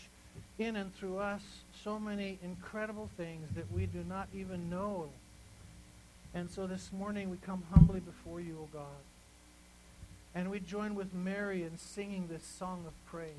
in 0.59 0.75
and 0.75 0.93
through 0.95 1.19
us 1.19 1.41
so 1.83 1.97
many 1.97 2.37
incredible 2.43 3.09
things 3.15 3.47
that 3.55 3.71
we 3.71 3.85
do 3.85 4.03
not 4.07 4.27
even 4.35 4.69
know. 4.69 5.07
And 6.33 6.49
so 6.51 6.67
this 6.67 6.91
morning 6.91 7.29
we 7.29 7.37
come 7.37 7.63
humbly 7.73 8.01
before 8.01 8.41
you, 8.41 8.57
O 8.61 8.67
God. 8.73 9.03
And 10.35 10.51
we 10.51 10.59
join 10.59 10.95
with 10.95 11.13
Mary 11.13 11.63
in 11.63 11.77
singing 11.77 12.27
this 12.27 12.43
song 12.43 12.83
of 12.85 12.93
praise. 13.09 13.29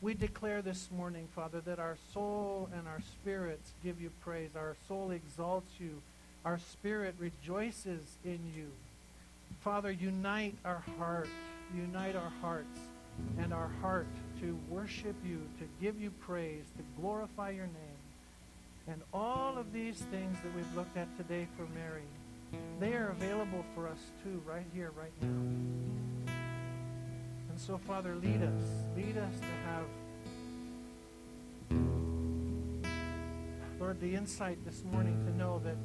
We 0.00 0.14
declare 0.14 0.62
this 0.62 0.88
morning, 0.96 1.28
Father, 1.34 1.60
that 1.60 1.78
our 1.78 1.96
soul 2.14 2.68
and 2.72 2.86
our 2.88 3.00
spirits 3.20 3.72
give 3.82 4.00
you 4.00 4.10
praise. 4.22 4.50
Our 4.56 4.76
soul 4.88 5.10
exalts 5.10 5.72
you. 5.78 6.00
Our 6.44 6.58
spirit 6.58 7.14
rejoices 7.18 8.02
in 8.24 8.38
you. 8.56 8.70
Father, 9.62 9.90
unite 9.90 10.54
our 10.64 10.82
heart, 10.98 11.28
unite 11.74 12.16
our 12.16 12.32
hearts 12.40 12.78
and 13.38 13.52
our 13.52 13.70
heart 13.80 14.06
to 14.40 14.58
worship 14.68 15.16
you, 15.24 15.40
to 15.58 15.64
give 15.80 16.00
you 16.00 16.10
praise, 16.20 16.64
to 16.76 16.82
glorify 17.00 17.50
your 17.50 17.66
name. 17.66 17.98
And 18.88 19.02
all 19.12 19.58
of 19.58 19.72
these 19.72 19.96
things 19.96 20.36
that 20.44 20.54
we've 20.54 20.76
looked 20.76 20.96
at 20.96 21.08
today 21.16 21.48
for 21.56 21.66
Mary, 21.74 22.04
they 22.78 22.94
are 22.94 23.08
available 23.08 23.64
for 23.74 23.88
us 23.88 23.98
too, 24.22 24.40
right 24.46 24.66
here, 24.72 24.92
right 24.96 25.10
now. 25.20 25.28
And 27.50 27.58
so, 27.58 27.78
Father, 27.78 28.14
lead 28.14 28.42
us. 28.42 28.64
Lead 28.96 29.16
us 29.16 29.40
to 29.40 29.46
have, 29.66 29.84
Lord, 33.80 34.00
the 34.00 34.14
insight 34.14 34.64
this 34.64 34.84
morning 34.92 35.24
to 35.26 35.36
know 35.36 35.60
that 35.64 35.76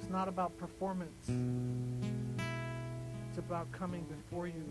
it's 0.00 0.10
not 0.10 0.26
about 0.26 0.56
performance. 0.58 1.30
It's 3.30 3.38
about 3.38 3.70
coming 3.70 4.04
before 4.06 4.48
you 4.48 4.64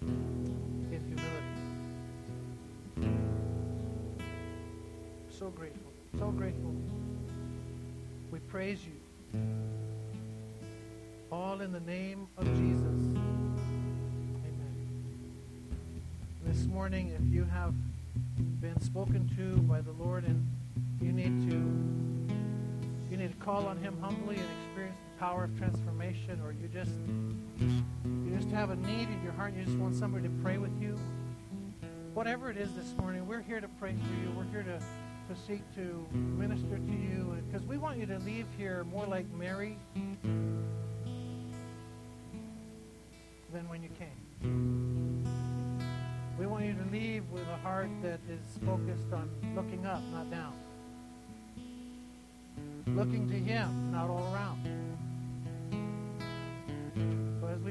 in 0.00 1.02
humility. 1.06 1.44
So 5.30 5.50
grateful. 5.50 5.92
So 6.18 6.30
grateful. 6.30 6.74
We 8.30 8.38
praise 8.38 8.78
you. 8.86 8.94
All 11.30 11.60
in 11.60 11.70
the 11.70 11.80
name 11.80 12.28
of 12.38 12.46
Jesus. 12.46 13.18
Amen. 14.38 14.74
This 16.46 16.64
morning, 16.64 17.10
if 17.10 17.30
you 17.30 17.44
have 17.44 17.74
been 18.62 18.80
spoken 18.80 19.30
to 19.36 19.60
by 19.64 19.82
the 19.82 19.92
Lord 20.02 20.24
and 20.24 20.46
you 21.02 21.12
need 21.12 21.50
to 21.50 21.56
you 23.10 23.18
need 23.18 23.38
to 23.38 23.44
call 23.44 23.66
on 23.66 23.76
him 23.76 23.98
humbly 24.00 24.36
and 24.36 24.46
experience 24.64 24.96
power 25.18 25.44
of 25.44 25.58
transformation 25.58 26.40
or 26.44 26.52
you 26.52 26.68
just 26.68 26.92
you 27.60 28.36
just 28.36 28.48
have 28.50 28.70
a 28.70 28.76
need 28.76 29.08
in 29.08 29.20
your 29.22 29.32
heart 29.32 29.52
you 29.54 29.64
just 29.64 29.76
want 29.78 29.94
somebody 29.94 30.24
to 30.24 30.34
pray 30.42 30.58
with 30.58 30.80
you 30.80 30.98
whatever 32.14 32.50
it 32.50 32.56
is 32.56 32.72
this 32.74 32.94
morning 32.98 33.26
we're 33.26 33.42
here 33.42 33.60
to 33.60 33.68
pray 33.80 33.92
for 33.92 34.14
you 34.22 34.30
we're 34.36 34.44
here 34.44 34.62
to 34.62 34.78
to 35.28 35.40
seek 35.46 35.60
to 35.74 36.06
minister 36.12 36.78
to 36.78 36.92
you 36.92 37.36
because 37.46 37.66
we 37.66 37.76
want 37.76 37.98
you 37.98 38.06
to 38.06 38.18
leave 38.20 38.46
here 38.56 38.84
more 38.84 39.06
like 39.06 39.26
Mary 39.34 39.76
than 43.52 43.68
when 43.68 43.82
you 43.82 43.90
came. 43.98 45.24
We 46.38 46.46
want 46.46 46.64
you 46.64 46.74
to 46.74 46.90
leave 46.92 47.28
with 47.30 47.46
a 47.48 47.56
heart 47.58 47.90
that 48.02 48.20
is 48.30 48.40
focused 48.64 49.12
on 49.12 49.28
looking 49.54 49.84
up, 49.84 50.00
not 50.12 50.30
down. 50.30 50.54
Looking 52.86 53.28
to 53.28 53.34
Him, 53.34 53.92
not 53.92 54.08
all 54.08 54.32
around. 54.32 54.57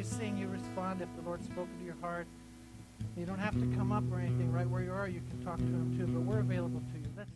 Sing, 0.08 0.38
you 0.38 0.48
respond 0.48 1.02
if 1.02 1.10
the 1.16 1.22
Lord 1.22 1.44
spoke 1.44 1.68
to 1.80 1.86
your 1.86 1.96
heart. 2.02 2.28
You 3.16 3.26
don't 3.26 3.40
have 3.40 3.54
to 3.54 3.76
come 3.76 3.92
up 3.92 4.04
or 4.12 4.20
anything. 4.20 4.52
Right 4.52 4.68
where 4.68 4.82
you 4.82 4.92
are, 4.92 5.08
you 5.08 5.22
can 5.30 5.44
talk 5.44 5.58
to 5.58 5.64
Him 5.64 5.96
too. 5.98 6.08
But 6.08 6.22
we're 6.22 6.40
available 6.40 6.82
to 6.94 7.00
you. 7.00 7.08
Let's 7.16 7.30